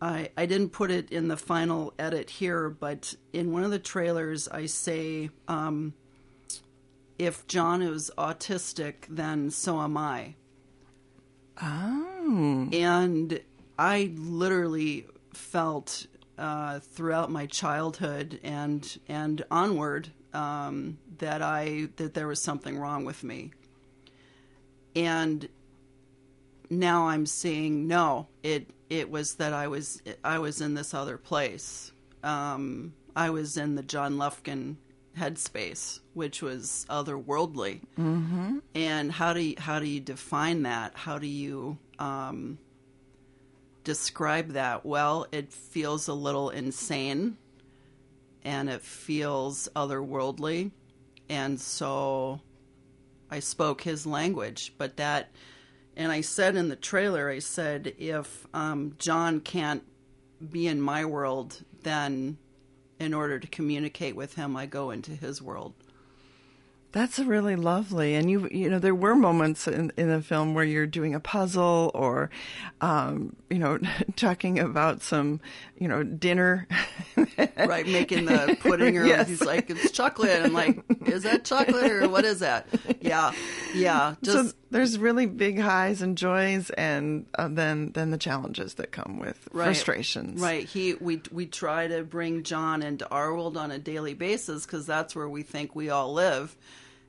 [0.00, 3.78] I I didn't put it in the final edit here, but in one of the
[3.78, 5.92] trailers, I say, um,
[7.18, 10.34] if John is autistic, then so am I.
[11.60, 12.68] Oh.
[12.72, 13.40] And
[13.78, 22.26] I literally felt uh, throughout my childhood and and onward um, that I that there
[22.26, 23.52] was something wrong with me.
[24.94, 25.48] And
[26.70, 31.18] now I'm seeing no, it it was that I was I was in this other
[31.18, 31.92] place.
[32.22, 34.76] Um, I was in the John Lufkin
[35.18, 37.80] headspace, which was otherworldly.
[37.98, 38.58] Mm-hmm.
[38.74, 40.94] And how do you, how do you define that?
[40.94, 42.58] How do you um,
[43.84, 44.86] describe that?
[44.86, 47.36] Well, it feels a little insane,
[48.44, 50.70] and it feels otherworldly,
[51.28, 52.40] and so
[53.30, 54.74] I spoke his language.
[54.78, 55.30] But that,
[55.96, 59.82] and I said in the trailer, I said if um, John can't
[60.50, 62.38] be in my world, then
[62.98, 65.74] in order to communicate with him, I go into his world.
[66.90, 70.64] That's really lovely, and you you know there were moments in in the film where
[70.64, 72.30] you're doing a puzzle or,
[72.80, 73.78] um, you know,
[74.16, 75.40] talking about some
[75.78, 76.66] you know dinner,
[77.56, 77.86] right?
[77.86, 79.28] Making the pudding, or yes.
[79.28, 80.42] he's like it's chocolate.
[80.42, 82.66] I'm like, is that chocolate or what is that?
[83.00, 83.32] Yeah,
[83.74, 84.14] yeah.
[84.22, 88.92] Just so there's really big highs and joys, and uh, then then the challenges that
[88.92, 90.40] come with right, frustrations.
[90.40, 90.64] Right.
[90.64, 94.86] He we we try to bring John into our world on a daily basis because
[94.86, 96.56] that's where we think we all live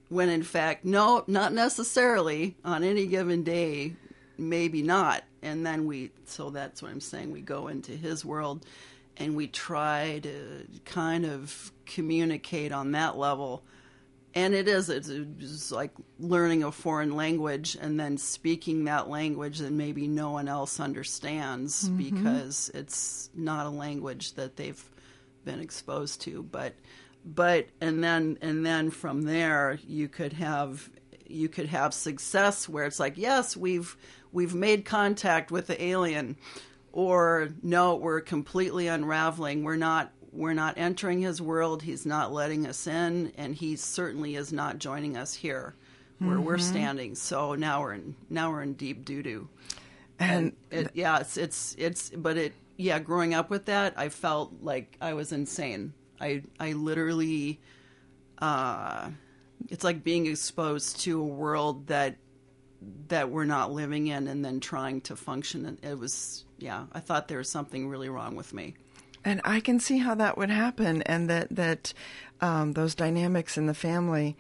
[0.10, 3.94] when in fact, no, not necessarily on any given day,
[4.38, 5.24] maybe not.
[5.42, 8.66] And then we, so that's what I'm saying, we go into his world
[9.20, 13.64] and we try to kind of communicate on that level.
[14.34, 19.60] And it is, it's, it's like learning a foreign language and then speaking that language
[19.60, 21.98] that maybe no one else understands mm-hmm.
[21.98, 24.84] because it's not a language that they've
[25.44, 26.44] been exposed to.
[26.44, 26.76] But
[27.26, 30.90] but and then and then from there you could have
[31.28, 33.98] you could have success where it's like yes we've
[34.32, 36.38] we've made contact with the alien
[36.92, 39.64] or no we're completely unraveling.
[39.64, 41.82] We're not we're not entering his world.
[41.82, 45.76] He's not letting us in and he certainly is not joining us here
[46.20, 46.44] where mm-hmm.
[46.44, 47.16] we're standing.
[47.16, 49.50] So now we're in now we're in deep doo doo
[50.20, 54.10] and, and it, yeah it's it's it's but it yeah growing up with that i
[54.10, 55.94] felt like i was insane.
[56.20, 57.60] I I literally,
[58.40, 59.10] uh,
[59.70, 62.18] it's like being exposed to a world that
[63.08, 65.66] that we're not living in, and then trying to function.
[65.66, 68.76] And it was yeah, I thought there was something really wrong with me.
[69.26, 71.94] And I can see how that would happen, and that that
[72.42, 74.38] um, those dynamics in the family,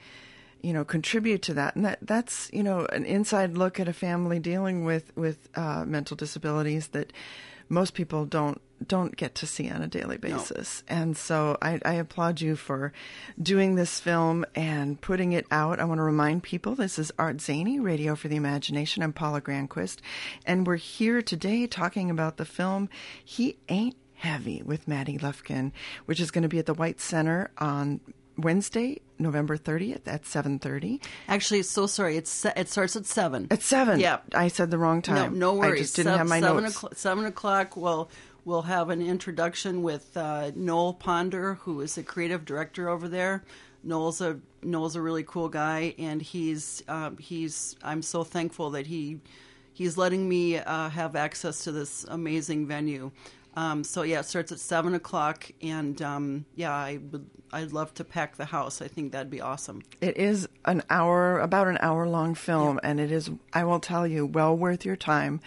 [0.62, 1.76] you know, contribute to that.
[1.76, 5.84] And that that's you know an inside look at a family dealing with with uh,
[5.86, 7.12] mental disabilities that
[7.70, 10.84] most people don't don't get to see on a daily basis.
[10.90, 10.96] No.
[10.96, 12.94] And so I, I, applaud you for
[13.42, 15.82] doing this film and putting it out.
[15.82, 19.04] I want to remind people this is Art Zany, Radio for the Imagination.
[19.04, 19.98] I'm Paula Granquist,
[20.46, 22.90] and we're here today talking about the film
[23.24, 25.72] He Ain't Heavy with Mattie Lufkin,
[26.06, 28.00] which is going to be at the White Center on
[28.42, 31.02] Wednesday, November 30th at 7:30.
[31.28, 32.18] Actually, so sorry.
[32.18, 33.48] It's it starts at 7.
[33.52, 34.00] At 7.
[34.00, 34.20] Yeah.
[34.34, 35.38] I said the wrong time.
[35.38, 35.80] No, no worries.
[35.80, 36.76] I just didn't have my 7 notes.
[36.76, 38.10] O'clock, 7 o'clock we'll
[38.46, 43.44] we'll have an introduction with uh, Noel Ponder, who is the creative director over there.
[43.84, 48.88] Noel's a Noel's a really cool guy, and he's um, he's I'm so thankful that
[48.88, 49.20] he
[49.74, 53.12] he's letting me uh, have access to this amazing venue.
[53.56, 57.94] Um, so yeah, it starts at seven o'clock, and um, yeah, I would I'd love
[57.96, 58.82] to pack the house.
[58.82, 59.82] I think that'd be awesome.
[60.02, 64.06] It is an hour, about an hour long film, and it is I will tell
[64.06, 65.42] you, well worth your time.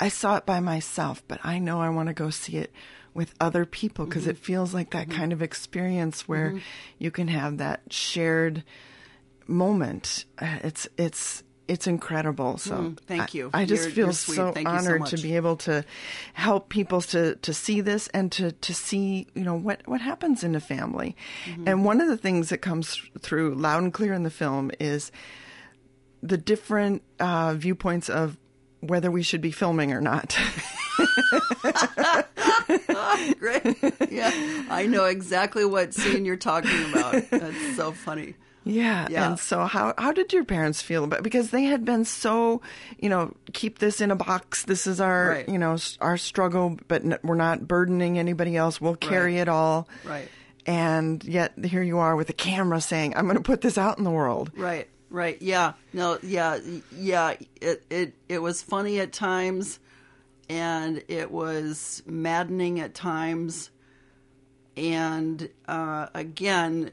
[0.00, 2.72] I saw it by myself, but I know I want to go see it
[3.14, 4.30] with other people because mm-hmm.
[4.30, 5.18] it feels like that mm-hmm.
[5.18, 6.58] kind of experience where mm-hmm.
[6.98, 8.64] you can have that shared
[9.46, 10.24] moment.
[10.38, 12.58] Uh, it's it's it's incredible.
[12.58, 13.50] So mm, thank you.
[13.54, 15.84] I, I just you're, feel you're so honored so to be able to
[16.34, 20.44] help people to to see this and to to see you know what what happens
[20.44, 21.16] in a family.
[21.46, 21.68] Mm-hmm.
[21.68, 25.12] And one of the things that comes through loud and clear in the film is
[26.22, 28.38] the different uh, viewpoints of
[28.80, 30.36] whether we should be filming or not.
[33.38, 33.62] Great.
[34.10, 34.64] Yeah.
[34.68, 37.30] I know exactly what scene you're talking about.
[37.30, 38.34] That's so funny.
[38.64, 39.08] Yeah.
[39.10, 39.28] yeah.
[39.28, 42.60] And so how how did your parents feel about because they had been so,
[42.98, 44.64] you know, keep this in a box.
[44.64, 45.48] This is our, right.
[45.48, 48.80] you know, our struggle, but we're not burdening anybody else.
[48.80, 49.42] We'll carry right.
[49.42, 49.88] it all.
[50.04, 50.28] Right.
[50.64, 53.98] And yet here you are with a camera saying, "I'm going to put this out
[53.98, 54.88] in the world." Right.
[55.10, 55.42] Right.
[55.42, 55.72] Yeah.
[55.92, 56.58] No, yeah.
[56.96, 59.80] Yeah, it it it was funny at times
[60.52, 63.70] and it was maddening at times.
[64.76, 66.90] And uh, again,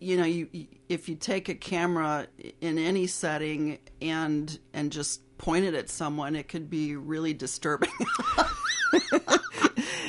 [0.00, 0.48] you know, you
[0.88, 2.26] if you take a camera
[2.60, 7.90] in any setting and and just point it at someone, it could be really disturbing.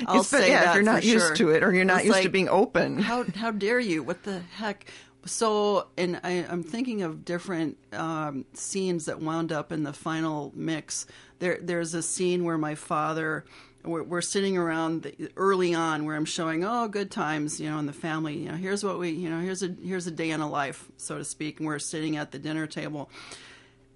[0.08, 0.50] I'll say that.
[0.50, 1.36] yeah, if you're not used sure.
[1.36, 3.00] to it or you're not used like, to being open.
[3.00, 4.04] How how dare you?
[4.04, 4.86] What the heck?
[5.26, 10.52] so and I, I'm thinking of different um, scenes that wound up in the final
[10.56, 11.06] mix.
[11.40, 13.46] There, there's a scene where my father,
[13.84, 17.80] we're, we're sitting around the, early on, where I'm showing, oh, good times, you know,
[17.80, 18.38] in the family.
[18.38, 20.92] You know, here's what we, you know, here's a here's a day in a life,
[20.98, 21.60] so to speak.
[21.60, 23.10] And we're sitting at the dinner table,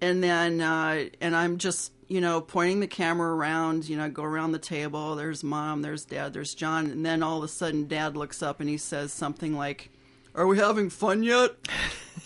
[0.00, 3.88] and then uh, and I'm just you know pointing the camera around.
[3.88, 5.16] You know, go around the table.
[5.16, 8.60] There's mom, there's dad, there's John, and then all of a sudden, dad looks up
[8.60, 9.90] and he says something like
[10.36, 11.52] are we having fun yet?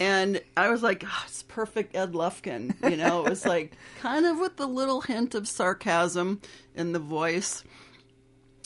[0.01, 2.75] And I was like, oh, it's perfect Ed Lufkin.
[2.91, 6.41] You know, it was like kind of with the little hint of sarcasm
[6.75, 7.63] in the voice.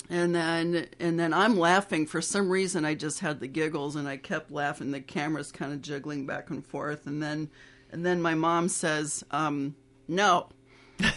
[0.09, 4.09] And then and then I'm laughing for some reason I just had the giggles and
[4.09, 4.91] I kept laughing.
[4.91, 7.51] The camera's kind of jiggling back and forth and then
[7.91, 9.75] and then my mom says, um,
[10.09, 10.49] no.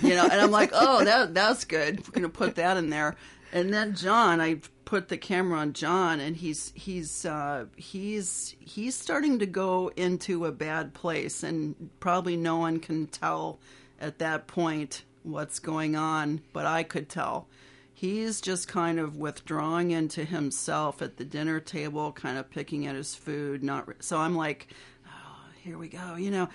[0.01, 2.05] You know, and I'm like, oh, that that's good.
[2.07, 3.15] We're gonna put that in there.
[3.53, 8.95] And then John, I put the camera on John, and he's he's uh, he's he's
[8.95, 13.59] starting to go into a bad place, and probably no one can tell
[13.99, 17.49] at that point what's going on, but I could tell.
[17.93, 22.95] He's just kind of withdrawing into himself at the dinner table, kind of picking at
[22.95, 23.63] his food.
[23.63, 24.17] Not re- so.
[24.17, 24.67] I'm like,
[25.05, 26.47] oh, here we go, you know.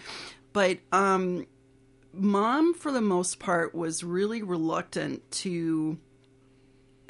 [0.54, 1.46] But um,
[2.14, 5.98] mom, for the most part, was really reluctant to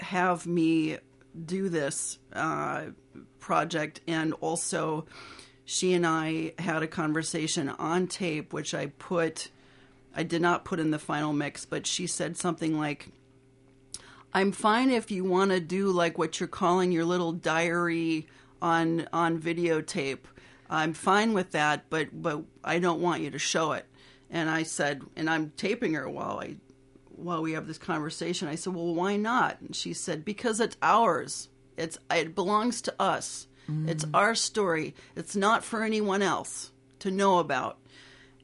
[0.00, 0.98] have me
[1.46, 2.86] do this uh,
[3.38, 5.06] project, and also
[5.64, 9.50] she and I had a conversation on tape, which I put.
[10.14, 13.08] I did not put in the final mix, but she said something like,
[14.34, 18.26] "I'm fine if you want to do like what you're calling your little diary
[18.60, 20.24] on on videotape.
[20.68, 23.86] I'm fine with that, but but I don't want you to show it."
[24.32, 26.56] And I said, and I'm taping her while I
[27.22, 28.48] while we have this conversation.
[28.48, 31.48] I said, "Well, why not?" And she said, "Because it's ours.
[31.76, 33.46] It's it belongs to us.
[33.68, 33.88] Mm.
[33.88, 34.94] It's our story.
[35.16, 37.78] It's not for anyone else to know about."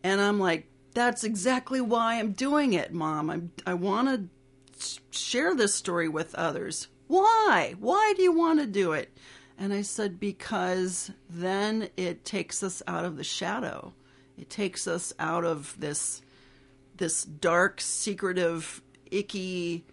[0.02, 3.30] And I'm like, "That's exactly why I'm doing it, Mom.
[3.30, 6.88] I'm I want to share this story with others.
[7.08, 7.74] Why?
[7.78, 9.16] Why do you want to do it?"
[9.58, 13.92] And I said, "Because then it takes us out of the shadow.
[14.36, 16.22] It takes us out of this."
[16.98, 19.84] This dark, secretive, icky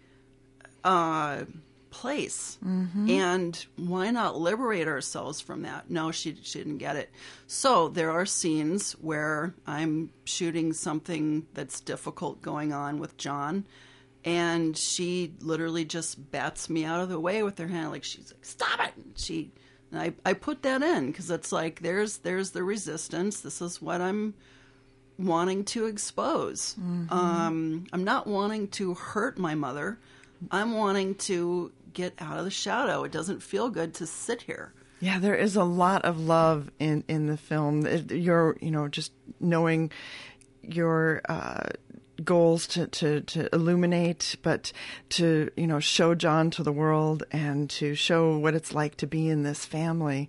[0.84, 1.44] uh,
[1.90, 2.58] place.
[2.64, 3.10] Mm-hmm.
[3.10, 5.90] And why not liberate ourselves from that?
[5.90, 7.10] No, she, she didn't get it.
[7.46, 13.64] So there are scenes where I'm shooting something that's difficult going on with John.
[14.26, 18.32] And she literally just bats me out of the way with her hand, like she's
[18.32, 19.52] like, "Stop it!" And she,
[19.92, 23.40] and I, I put that in because it's like there's there's the resistance.
[23.40, 24.34] This is what I'm
[25.18, 26.76] wanting to expose.
[26.80, 27.12] Mm-hmm.
[27.12, 29.98] Um, I'm not wanting to hurt my mother.
[30.50, 33.04] I'm wanting to get out of the shadow.
[33.04, 34.72] It doesn't feel good to sit here.
[35.00, 37.86] Yeah, there is a lot of love in in the film.
[38.10, 39.90] You're, you know, just knowing
[40.62, 41.68] your uh,
[42.24, 44.72] goals to, to, to illuminate, but
[45.10, 49.06] to, you know, show John to the world and to show what it's like to
[49.06, 50.28] be in this family.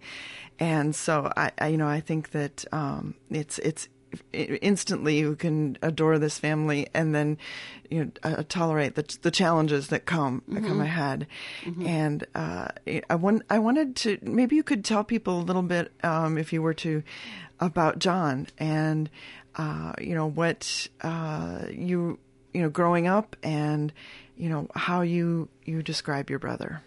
[0.60, 3.88] And so I, I you know, I think that um, it's it's
[4.34, 7.38] instantly you can adore this family and then
[7.90, 10.56] you know uh, tolerate the the challenges that come mm-hmm.
[10.56, 10.82] that come mm-hmm.
[10.82, 11.28] ahead
[11.64, 11.88] mm-hmm.
[11.88, 12.68] and uh,
[13.10, 16.52] I want I wanted to maybe you could tell people a little bit um, if
[16.52, 17.04] you were to
[17.60, 19.10] about John and
[19.56, 22.20] uh, you know what uh, you
[22.54, 23.92] you know growing up and
[24.38, 26.82] you know how you you describe your brother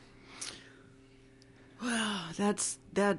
[1.83, 3.19] well that's that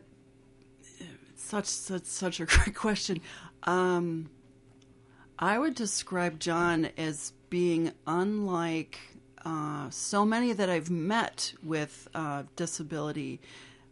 [1.36, 3.20] such such such a great question
[3.64, 4.30] um,
[5.38, 9.00] I would describe John as being unlike
[9.44, 13.42] uh, so many that I've met with uh, disability,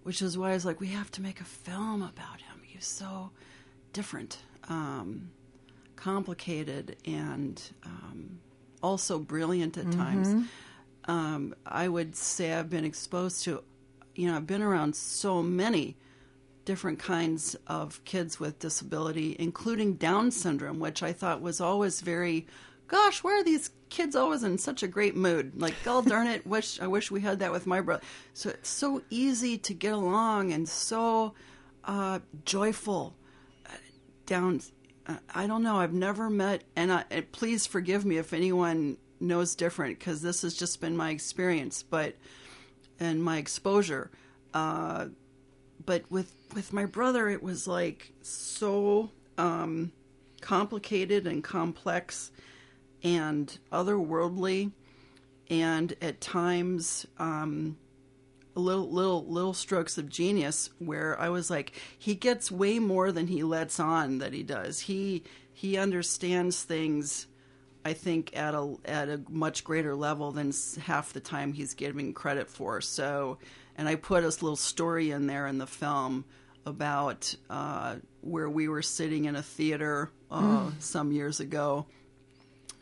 [0.03, 2.61] which is why I was like, we have to make a film about him.
[2.63, 3.31] He's so
[3.93, 5.31] different, um,
[5.95, 8.39] complicated, and um,
[8.83, 9.99] also brilliant at mm-hmm.
[9.99, 10.47] times.
[11.05, 13.63] Um, I would say I've been exposed to,
[14.15, 15.97] you know, I've been around so many
[16.69, 22.45] different kinds of kids with disability, including Down syndrome, which I thought was always very,
[22.87, 25.59] gosh, why are these kids always in such a great mood?
[25.59, 28.03] Like, God darn it, wish I wish we had that with my brother.
[28.35, 31.33] So it's so easy to get along and so
[31.85, 33.15] uh, joyful.
[34.27, 34.61] Down,
[35.33, 35.77] I don't know.
[35.77, 40.43] I've never met, and, I, and please forgive me if anyone knows different, because this
[40.43, 42.15] has just been my experience, but
[42.99, 44.11] and my exposure.
[44.53, 45.07] Uh,
[45.89, 49.09] but with with my brother, it was like so
[49.39, 49.91] um,
[50.39, 52.29] complicated and complex
[53.01, 54.71] and otherworldly,
[55.49, 57.75] and at times um,
[58.53, 63.25] little little little strokes of genius where I was like, he gets way more than
[63.25, 64.81] he lets on that he does.
[64.81, 67.25] He he understands things.
[67.83, 72.13] I think at a at a much greater level than half the time he's giving
[72.13, 72.79] credit for.
[72.79, 73.39] So,
[73.79, 76.25] and I put a little story in there in the film
[76.65, 80.81] about uh, where we were sitting in a theater uh, mm.
[80.81, 81.85] some years ago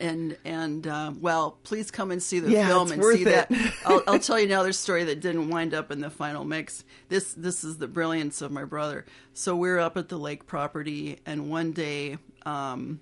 [0.00, 3.24] and and uh, well, please come and see the yeah, film and see it.
[3.24, 3.50] that.
[3.86, 6.84] I'll, I'll, tell you another story that didn't wind up in the final mix.
[7.08, 9.06] This this is the brilliance of my brother.
[9.34, 13.00] So we're up at the lake property, and one day, um,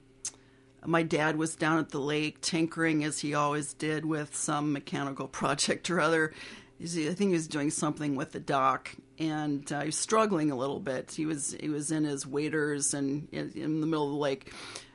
[0.85, 5.29] my dad was down at the lake tinkering as he always did with some mechanical
[5.29, 6.33] project or other.
[6.81, 10.57] I think he was doing something with the dock, and uh, he was struggling a
[10.57, 11.13] little bit.
[11.13, 14.53] He was he was in his waders and in, in the middle of the lake.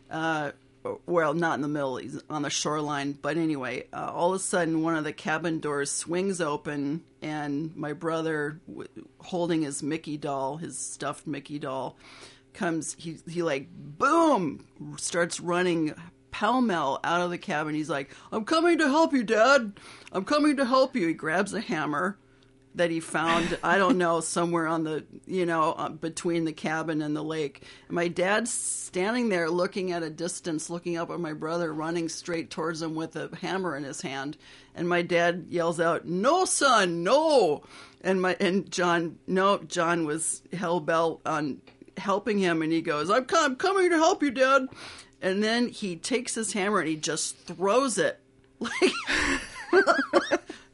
[0.10, 0.52] Uh,
[1.06, 3.14] well, not in the middle, he's on the shoreline.
[3.14, 7.76] But anyway, uh, all of a sudden, one of the cabin doors swings open, and
[7.76, 11.98] my brother, w- holding his Mickey doll, his stuffed Mickey doll,
[12.54, 12.96] comes.
[12.98, 14.66] He he like boom
[14.98, 15.96] starts running
[16.32, 17.76] pell mell out of the cabin.
[17.76, 19.74] He's like, "I'm coming to help you, Dad.
[20.12, 22.18] I'm coming to help you." He grabs a hammer
[22.76, 27.02] that he found, I don't know, somewhere on the, you know, uh, between the cabin
[27.02, 27.64] and the lake.
[27.88, 32.10] And my dad's standing there looking at a distance, looking up at my brother running
[32.10, 34.38] straight towards him with a hammer in his hand.
[34.76, 37.64] And my dad yells out, "No, son, no!"
[38.02, 41.62] And my and John, no, John was hell bent on
[41.98, 44.68] helping him, and he goes, "I'm, I'm coming to help you, Dad."
[45.22, 48.20] And then he takes his hammer and he just throws it
[48.60, 48.72] like.
[49.72, 49.84] I'm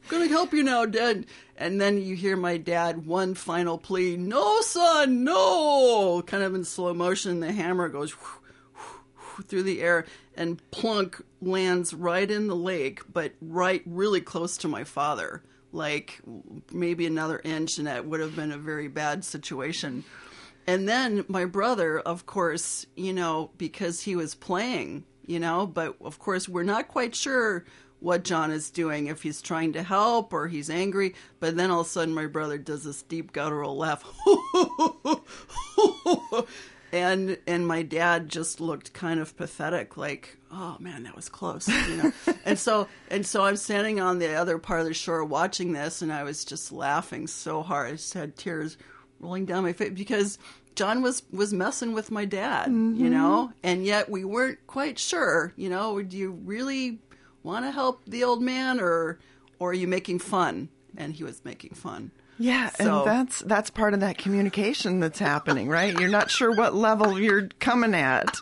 [0.08, 1.26] gonna help you now, Dad.
[1.56, 6.64] And then you hear my dad one final plea, "No, son, no!" Kind of in
[6.64, 7.40] slow motion.
[7.40, 8.14] The hammer goes
[9.46, 14.68] through the air and plunk lands right in the lake, but right really close to
[14.68, 15.42] my father.
[15.72, 16.20] Like
[16.72, 20.04] maybe another inch, and that would have been a very bad situation.
[20.68, 25.96] And then my brother, of course, you know, because he was playing, you know, but
[26.02, 27.64] of course, we're not quite sure
[28.00, 31.14] what John is doing, if he's trying to help or he's angry.
[31.40, 34.04] But then all of a sudden, my brother does this deep guttural laugh.
[36.92, 41.68] and and my dad just looked kind of pathetic like oh man that was close
[41.68, 42.10] you know
[42.46, 46.00] and so and so i'm standing on the other part of the shore watching this
[46.00, 48.78] and i was just laughing so hard i just had tears
[49.20, 50.38] rolling down my face because
[50.74, 52.94] john was was messing with my dad mm-hmm.
[53.02, 56.98] you know and yet we weren't quite sure you know do you really
[57.42, 59.18] want to help the old man or
[59.58, 60.68] or are you making fun?
[60.96, 62.10] And he was making fun.
[62.38, 65.92] Yeah, so, and that's that's part of that communication that's happening, right?
[65.98, 68.36] You're not sure what level you're coming at.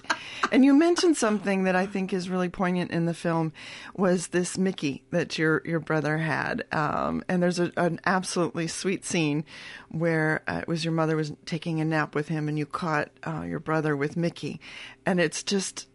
[0.52, 3.52] And you mentioned something that I think is really poignant in the film
[3.94, 6.64] was this Mickey that your your brother had.
[6.72, 9.44] Um, and there's a, an absolutely sweet scene
[9.88, 13.10] where uh, it was your mother was taking a nap with him, and you caught
[13.26, 14.60] uh, your brother with Mickey,
[15.06, 15.88] and it's just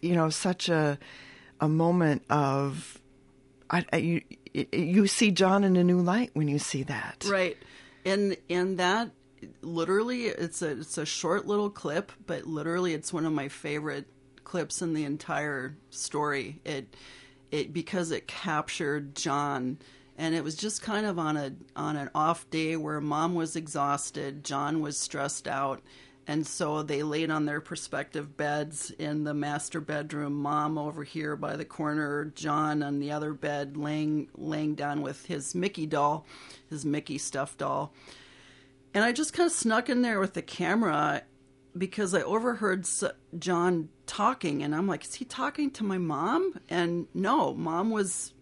[0.00, 0.98] you know such a
[1.60, 2.98] a moment of
[3.70, 4.22] I, I, you
[4.72, 7.26] you see John in a new light when you see that.
[7.28, 7.56] Right.
[8.04, 9.10] And and that
[9.62, 14.06] literally it's a it's a short little clip, but literally it's one of my favorite
[14.44, 16.60] clips in the entire story.
[16.64, 16.94] It
[17.50, 19.78] it because it captured John
[20.18, 23.56] and it was just kind of on a on an off day where mom was
[23.56, 25.82] exhausted, John was stressed out
[26.28, 30.34] and so they laid on their respective beds in the master bedroom.
[30.34, 35.26] Mom over here by the corner, John on the other bed, laying laying down with
[35.26, 36.26] his Mickey doll,
[36.68, 37.94] his Mickey stuffed doll.
[38.92, 41.22] And I just kind of snuck in there with the camera
[41.76, 42.86] because I overheard
[43.38, 48.32] John talking, and I'm like, "Is he talking to my mom?" And no, mom was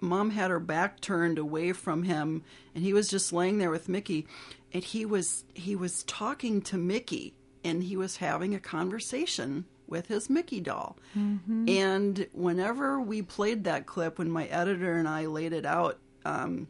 [0.00, 2.42] mom had her back turned away from him
[2.74, 4.26] and he was just laying there with Mickey
[4.72, 10.06] and he was he was talking to Mickey and he was having a conversation with
[10.06, 10.98] his Mickey doll.
[11.16, 11.68] Mm-hmm.
[11.68, 16.68] And whenever we played that clip, when my editor and I laid it out, um,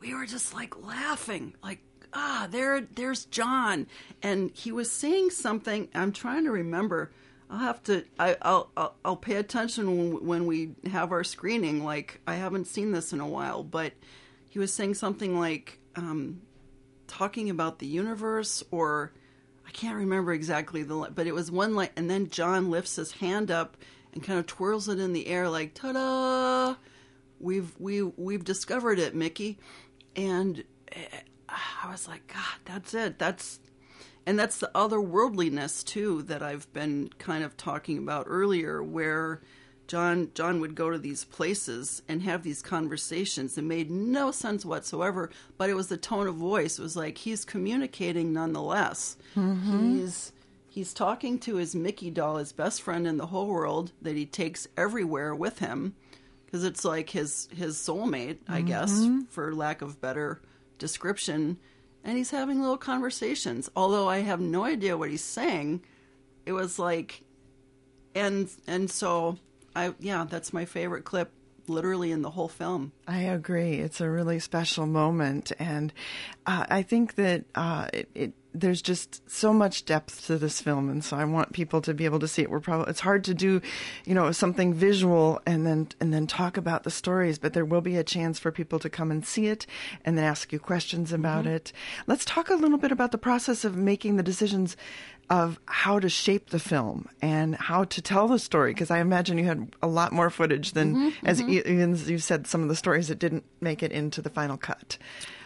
[0.00, 1.80] we were just like laughing, like
[2.12, 3.86] ah, there, there's John,
[4.22, 5.88] and he was saying something.
[5.94, 7.12] I'm trying to remember.
[7.50, 8.04] I'll have to.
[8.18, 11.84] I, will I'll, I'll pay attention when, when we have our screening.
[11.84, 13.92] Like I haven't seen this in a while, but
[14.48, 16.42] he was saying something like, um,
[17.08, 19.12] talking about the universe or
[19.66, 23.12] I can't remember exactly the but it was one like and then John lifts his
[23.12, 23.76] hand up
[24.12, 26.76] and kind of twirls it in the air like ta-da!
[27.40, 29.58] We've we we've discovered it Mickey.
[30.14, 33.18] And eh, I was like god that's it.
[33.18, 33.60] That's
[34.26, 39.40] and that's the otherworldliness too that I've been kind of talking about earlier where
[39.88, 44.64] John John would go to these places and have these conversations that made no sense
[44.64, 46.78] whatsoever, but it was the tone of voice.
[46.78, 49.16] It was like he's communicating nonetheless.
[49.34, 49.96] Mm-hmm.
[49.96, 50.32] He's
[50.68, 54.26] he's talking to his Mickey doll, his best friend in the whole world, that he
[54.26, 55.94] takes everywhere with him,
[56.44, 58.68] because it's like his his soulmate, I mm-hmm.
[58.68, 60.42] guess, for lack of better
[60.78, 61.56] description.
[62.04, 63.70] And he's having little conversations.
[63.74, 65.82] Although I have no idea what he's saying,
[66.46, 67.22] it was like,
[68.14, 69.38] and and so
[69.78, 71.30] I yeah, that's my favorite clip,
[71.68, 72.92] literally in the whole film.
[73.06, 73.74] I agree.
[73.74, 75.92] It's a really special moment, and
[76.46, 80.88] uh, I think that uh, it, it there's just so much depth to this film,
[80.88, 82.50] and so I want people to be able to see it.
[82.50, 83.60] We're probably it's hard to do,
[84.04, 87.80] you know, something visual and then and then talk about the stories, but there will
[87.80, 89.64] be a chance for people to come and see it
[90.04, 91.72] and then ask you questions about it.
[92.08, 94.76] Let's talk a little bit about the process of making the decisions
[95.30, 99.36] of how to shape the film and how to tell the story because I imagine
[99.36, 102.68] you had a lot more footage than as e- even as you said some of
[102.68, 104.96] the stories that didn't make it into the final cut.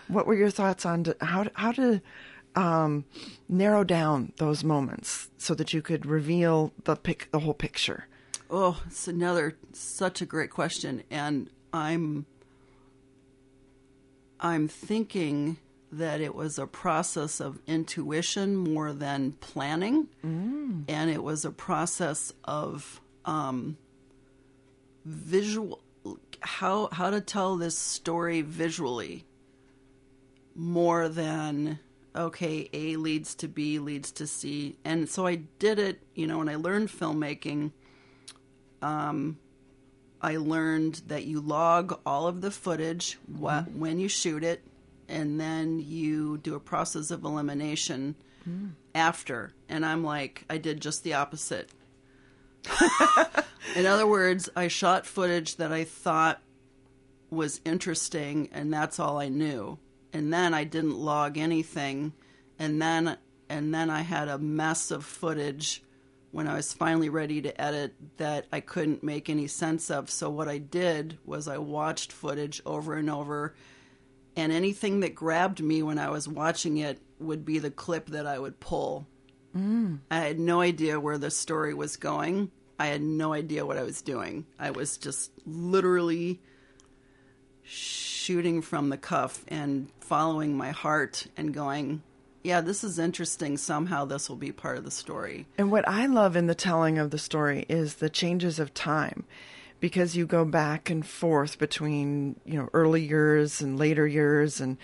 [0.09, 2.01] What were your thoughts on to, how to, how to
[2.55, 3.05] um,
[3.49, 8.07] narrow down those moments so that you could reveal the pic, the whole picture?
[8.51, 12.27] Oh, it's another such a great question, and I'm
[14.39, 15.57] I'm thinking
[15.93, 22.33] that it was a process of intuition more than planning, and it was a process
[22.45, 23.77] of um,
[25.05, 25.81] visual
[26.41, 29.25] how how to tell this story visually
[30.55, 31.79] more than
[32.17, 34.77] okay a leads to b leads to c.
[34.85, 37.71] And so i did it you know when i learned filmmaking
[38.83, 39.39] um,
[40.21, 44.63] I learned that you log all of the footage wh- when you shoot it,
[45.13, 48.69] and then you do a process of elimination hmm.
[48.95, 49.53] after.
[49.69, 51.71] And I'm like, I did just the opposite.
[53.77, 56.41] In other words, I shot footage that I thought
[57.31, 59.79] was interesting, and that's all I knew.
[60.13, 62.13] And then I didn't log anything,
[62.59, 63.17] and then
[63.49, 65.83] and then I had a mess of footage
[66.31, 70.11] when I was finally ready to edit that I couldn't make any sense of.
[70.11, 73.55] So what I did was I watched footage over and over,
[74.37, 78.27] and anything that grabbed me when I was watching it would be the clip that
[78.27, 79.07] I would pull.
[79.57, 80.01] Mm.
[80.11, 82.51] I had no idea where the story was going.
[82.79, 84.47] I had no idea what I was doing.
[84.59, 86.41] I was just literally
[87.63, 92.03] shooting from the cuff and following my heart and going,
[92.43, 93.57] yeah, this is interesting.
[93.57, 95.47] Somehow this will be part of the story.
[95.59, 99.25] And what I love in the telling of the story is the changes of time
[99.83, 104.79] because you go back and forth between, you know, early years and later years and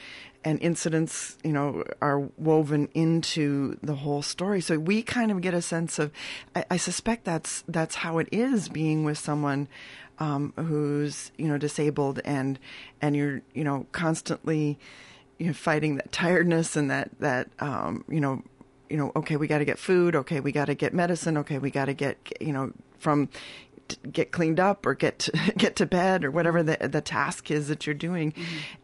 [0.44, 4.60] and incidents, you know, are woven into the whole story.
[4.60, 6.10] So we kind of get a sense of
[6.56, 9.68] I, I suspect that's that's how it is being with someone
[10.18, 12.58] um, who's, you know, disabled and
[13.00, 14.80] and you're, you know, constantly
[15.38, 18.42] you know, fighting that tiredness and that that um, you know,
[18.90, 20.16] you know, okay, we got to get food.
[20.16, 21.36] Okay, we got to get medicine.
[21.36, 23.28] Okay, we got to get you know from
[24.12, 27.68] get cleaned up or get to, get to bed or whatever the the task is
[27.68, 28.32] that you're doing,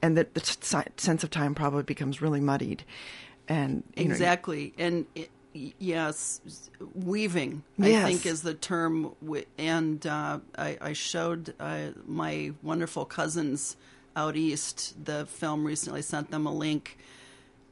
[0.03, 2.85] and that the t- sense of time probably becomes really muddied.
[3.49, 6.41] And you know, exactly and it, yes
[6.95, 8.05] weaving Yes.
[8.05, 9.15] i think is the term
[9.59, 13.77] and uh, I, I showed uh, my wonderful cousins
[14.17, 16.99] out east the film recently sent them a link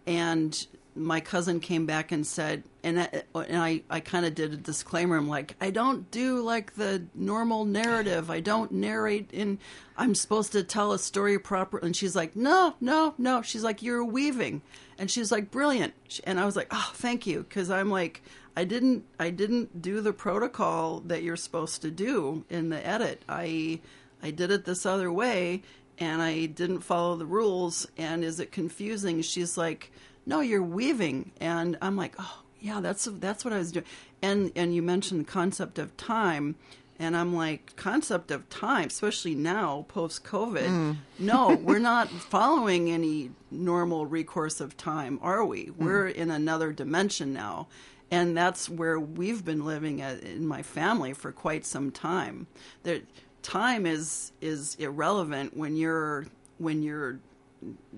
[0.07, 4.53] and my cousin came back and said and I, and I, I kind of did
[4.53, 5.17] a disclaimer.
[5.17, 8.31] I'm like i don't do like the normal narrative.
[8.31, 9.59] I don't narrate in
[9.97, 11.79] i'm supposed to tell a story proper.
[11.79, 13.43] And she's like no no no.
[13.43, 14.63] She's like you're weaving.
[14.99, 15.95] And she's like brilliant.
[16.25, 17.43] And i was like oh thank you.
[17.43, 18.23] Because i'm like
[18.57, 23.23] i didn't i didn't do the protocol that you're supposed to do in the edit.
[23.29, 23.81] I
[24.23, 25.63] i did it this other way
[25.99, 27.87] and i didn't follow the rules.
[27.97, 29.23] And is it confusing?
[29.23, 29.91] She's like
[30.27, 31.33] no you're weaving.
[31.41, 33.87] And i'm like oh yeah that's that's what i was doing.
[34.21, 36.57] And and you mentioned the concept of time.
[36.99, 40.93] And i'm like concept of time especially now post covid hmm.
[41.19, 45.65] no we're not following any normal recourse of time are we?
[45.67, 45.85] Hmm.
[45.85, 47.69] We're in another dimension now.
[48.11, 52.47] And that's where we've been living at, in my family for quite some time.
[52.83, 53.01] There
[53.43, 56.27] time is is irrelevant when you're
[56.59, 57.19] when you're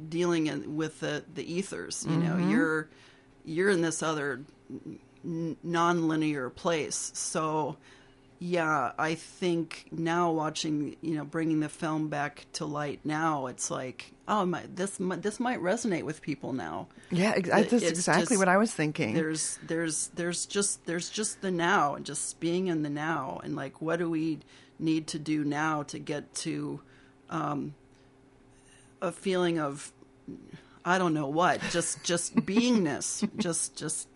[0.08, 2.88] dealing in, with the the ethers you know you're
[3.44, 4.42] you're in this other
[5.24, 7.10] non-linear place.
[7.14, 7.76] So
[8.40, 13.70] yeah i think now watching you know bringing the film back to light now it's
[13.70, 16.88] like oh my this this might resonate with people now.
[17.12, 19.14] Yeah, that's It's exactly just- what I was thinking.
[19.14, 23.40] there's there's there's just there's just the now and just being in the now.
[23.44, 24.40] And like what do we
[24.80, 26.80] need to do now to get to
[27.30, 27.74] um,
[29.00, 29.92] a feeling of
[30.84, 34.08] I don't know what, just just beingness, just just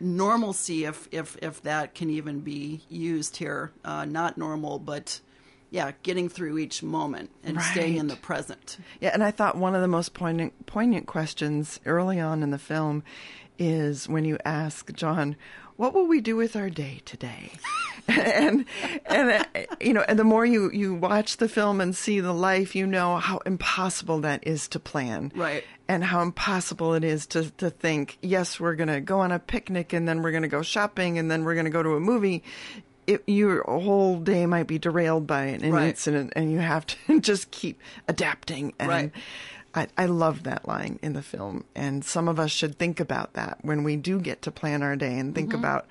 [0.00, 3.72] normalcy, if if if that can even be used here.
[3.84, 5.20] Uh, not normal, but
[5.70, 7.72] yeah, getting through each moment and right.
[7.72, 8.78] staying in the present.
[9.00, 12.58] Yeah, and I thought one of the most poignant poignant questions early on in the
[12.58, 13.02] film
[13.58, 15.36] is when you ask John,
[15.78, 17.52] "What will we do with our day today?"
[18.08, 18.64] and
[19.06, 19.46] and
[19.80, 22.86] you know, and the more you you watch the film and see the life, you
[22.86, 25.30] know how impossible that is to plan.
[25.34, 25.64] Right.
[25.88, 29.38] And how impossible it is to to think, yes, we're going to go on a
[29.38, 31.94] picnic and then we're going to go shopping and then we're going to go to
[31.94, 32.42] a movie.
[33.06, 35.88] It, your whole day might be derailed by an right.
[35.88, 38.74] incident, and you have to just keep adapting.
[38.78, 39.12] And right.
[39.78, 43.34] I, I love that line in the film, and some of us should think about
[43.34, 45.60] that when we do get to plan our day and think mm-hmm.
[45.60, 45.86] about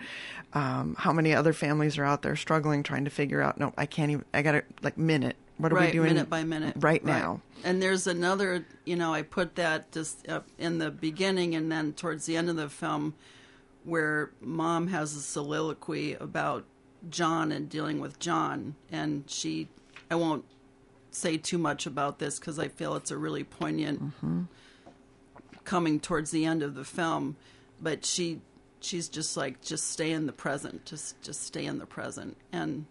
[0.54, 3.86] um, how many other families are out there struggling trying to figure out no i
[3.86, 5.36] can't even i gotta like minute.
[5.58, 6.76] What are right, we doing minute by minute.
[6.76, 7.42] right, right, now?
[7.64, 10.28] And there's another you know i put that just
[10.58, 13.14] in the beginning and then towards the end of the film
[13.84, 16.66] where mom has a soliloquy about
[17.10, 19.70] john and dealing with john and she
[20.12, 20.44] i won't
[21.12, 24.42] say too much about this because i feel it's a really poignant mm-hmm.
[25.64, 27.36] coming towards the end of the film
[27.82, 28.40] but she
[28.80, 32.86] she's just like just stay in the present just just stay in the present and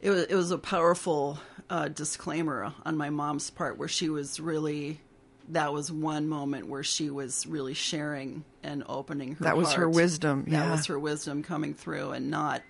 [0.00, 1.38] it was it was a powerful
[1.70, 5.00] uh, disclaimer on my mom's part where she was really
[5.48, 9.80] that was one moment where she was really sharing and opening her that was heart.
[9.80, 10.60] her wisdom yeah.
[10.60, 12.62] that was her wisdom coming through and not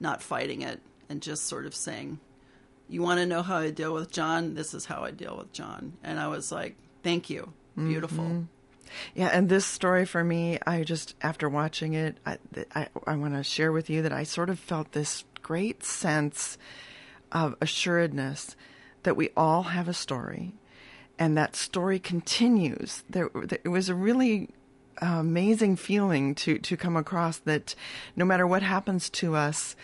[0.00, 2.18] not fighting it and just sort of saying
[2.88, 5.52] you want to know how i deal with john this is how i deal with
[5.52, 8.42] john and i was like thank you beautiful mm-hmm.
[9.14, 12.38] Yeah, and this story for me, I just after watching it, I
[12.74, 16.58] I, I want to share with you that I sort of felt this great sense
[17.32, 18.56] of assuredness
[19.02, 20.54] that we all have a story,
[21.18, 23.04] and that story continues.
[23.08, 23.30] There,
[23.64, 24.50] it was a really
[24.98, 27.74] amazing feeling to to come across that
[28.16, 29.74] no matter what happens to us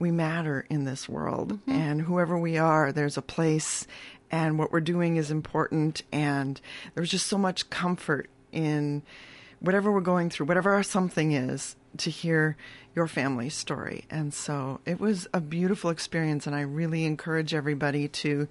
[0.00, 1.70] we matter in this world mm-hmm.
[1.70, 3.86] and whoever we are there's a place
[4.32, 6.60] and what we're doing is important and
[6.94, 9.02] there's just so much comfort in
[9.60, 12.56] whatever we're going through, whatever our something is, to hear
[12.94, 14.04] your family's story.
[14.10, 18.48] And so it was a beautiful experience, and I really encourage everybody to,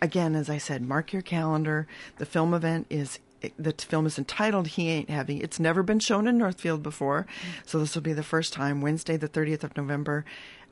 [0.00, 1.86] again, as I said, mark your calendar.
[2.18, 3.18] The film event is
[3.58, 5.38] the film is entitled He Ain't Heavy.
[5.38, 7.26] It's never been shown in Northfield before,
[7.66, 10.24] so this will be the first time, Wednesday, the 30th of November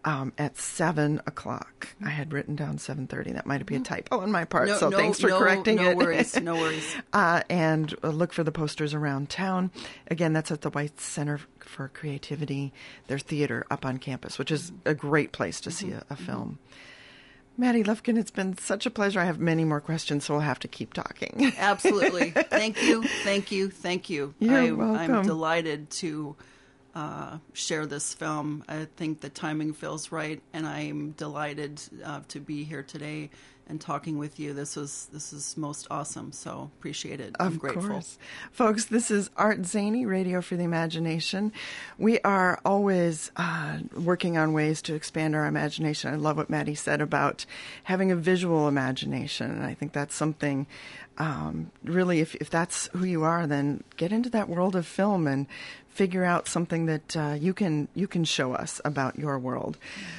[0.04, 1.88] um, at seven o'clock.
[2.04, 3.32] I had written down seven thirty.
[3.32, 4.68] That might be a typo on my part.
[4.68, 5.98] No, so no, thanks for no, correcting no it.
[5.98, 6.40] No worries.
[6.40, 6.96] No worries.
[7.12, 9.70] uh, and uh, look for the posters around town.
[10.08, 12.72] Again, that's at the White Center for Creativity,
[13.08, 16.58] their theater up on campus, which is a great place to see a, a film.
[17.60, 19.20] Mattie Lufkin, it's been such a pleasure.
[19.20, 21.52] I have many more questions, so we'll have to keep talking.
[21.58, 22.30] Absolutely.
[22.30, 23.02] Thank you.
[23.02, 23.68] Thank you.
[23.68, 24.34] Thank you.
[24.38, 25.14] You're I, welcome.
[25.14, 26.36] I'm delighted to
[26.94, 28.64] uh, share this film.
[28.66, 33.28] I think the timing feels right, and I'm delighted uh, to be here today
[33.70, 34.52] and talking with you.
[34.52, 36.32] This was this is most awesome.
[36.32, 37.36] So appreciate it.
[37.36, 37.88] Of I'm grateful.
[37.88, 38.18] Course.
[38.52, 41.52] Folks, this is Art Zany, Radio for the Imagination.
[41.96, 46.12] We are always uh, working on ways to expand our imagination.
[46.12, 47.46] I love what Mattie said about
[47.84, 50.66] having a visual imagination, and I think that's something
[51.20, 55.26] um, really, if, if that's who you are, then get into that world of film
[55.26, 55.46] and
[55.90, 59.76] figure out something that uh, you can you can show us about your world.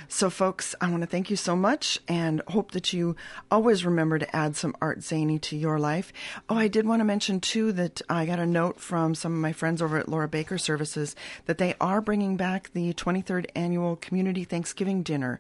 [0.08, 3.16] So, folks, I want to thank you so much and hope that you
[3.50, 6.12] always remember to add some art zany to your life.
[6.50, 9.40] Oh, I did want to mention too that I got a note from some of
[9.40, 11.16] my friends over at Laura Baker Services
[11.46, 15.40] that they are bringing back the 23rd annual Community Thanksgiving Dinner,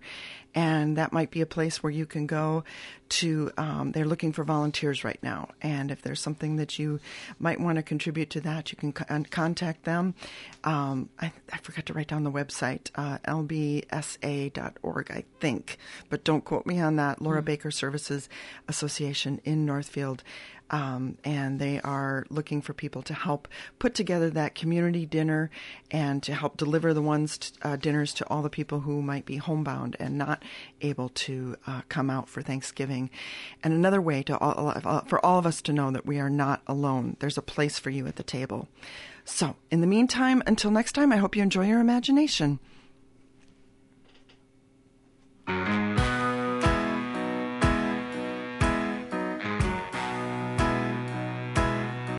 [0.53, 2.63] and that might be a place where you can go
[3.09, 5.49] to um, they're looking for volunteers right now.
[5.61, 6.99] And if there's something that you
[7.39, 10.15] might want to contribute to that you can con- contact them.
[10.63, 15.77] Um, I, I, forgot to write down the website uh, lbsa.org i think.
[16.09, 17.21] But don't quote me on that.
[17.21, 17.45] Laura mm-hmm.
[17.45, 18.29] baker services
[18.67, 20.23] association in northfield
[20.71, 25.51] um, and they are looking for people to help put together that community dinner
[25.91, 29.25] and to help deliver the ones t- uh, dinners to all the people who might
[29.25, 30.43] be homebound and not
[30.79, 33.09] able to uh, come out for Thanksgiving.
[33.61, 36.61] And another way to all, for all of us to know that we are not
[36.67, 37.17] alone.
[37.19, 38.69] There's a place for you at the table.
[39.25, 42.59] So, in the meantime, until next time, I hope you enjoy your imagination.